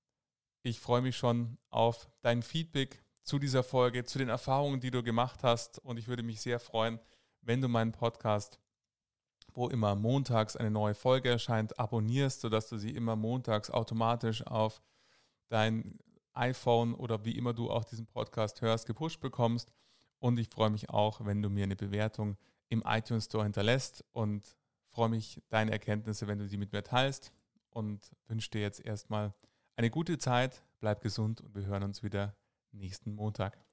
ich 0.64 0.80
freue 0.80 1.02
mich 1.02 1.16
schon 1.16 1.58
auf 1.70 2.10
dein 2.22 2.42
Feedback 2.42 3.04
zu 3.24 3.40
dieser 3.40 3.64
Folge, 3.64 4.04
zu 4.04 4.18
den 4.18 4.30
Erfahrungen, 4.30 4.80
die 4.80 4.92
du 4.92 5.04
gemacht 5.04 5.44
hast. 5.44 5.80
Und 5.80 5.98
ich 5.98 6.08
würde 6.08 6.24
mich 6.24 6.42
sehr 6.42 6.60
freuen, 6.60 7.00
wenn 7.42 7.62
du 7.62 7.68
meinen 7.68 7.92
Podcast, 7.92 8.60
wo 9.54 9.68
immer 9.70 9.96
montags 9.96 10.56
eine 10.56 10.72
neue 10.72 10.94
Folge 10.94 11.30
erscheint, 11.30 11.80
abonnierst, 11.80 12.42
sodass 12.42 12.70
du 12.70 12.78
sie 12.78 12.92
immer 12.92 13.16
montags 13.16 13.70
automatisch 13.70 14.46
auf 14.46 14.82
dein 15.50 16.00
iPhone 16.38 16.94
oder 16.94 17.26
wie 17.26 17.38
immer 17.38 17.54
du 17.54 17.70
auch 17.70 17.84
diesen 17.84 18.08
Podcast 18.08 18.62
hörst, 18.62 18.86
gepusht 18.86 19.20
bekommst. 19.20 19.72
Und 20.20 20.40
ich 20.40 20.50
freue 20.50 20.70
mich 20.70 20.90
auch, 20.90 21.26
wenn 21.26 21.42
du 21.42 21.50
mir 21.50 21.64
eine 21.64 21.76
Bewertung 21.76 22.38
im 22.70 22.84
iTunes 22.86 23.26
Store 23.26 23.44
hinterlässt 23.44 24.04
und 24.14 24.58
freue 24.90 25.10
mich 25.10 25.42
deine 25.50 25.72
Erkenntnisse, 25.72 26.28
wenn 26.28 26.40
du 26.40 26.48
sie 26.48 26.58
mit 26.58 26.72
mir 26.72 26.84
teilst 26.84 27.32
und 27.70 28.12
wünsche 28.28 28.50
dir 28.50 28.62
jetzt 28.62 28.80
erstmal 28.80 29.34
eine 29.76 29.90
gute 29.90 30.18
Zeit, 30.18 30.64
bleib 30.80 31.02
gesund 31.02 31.42
und 31.42 31.56
wir 31.56 31.66
hören 31.66 31.84
uns 31.84 32.02
wieder 32.02 32.36
nächsten 32.72 33.14
Montag. 33.14 33.67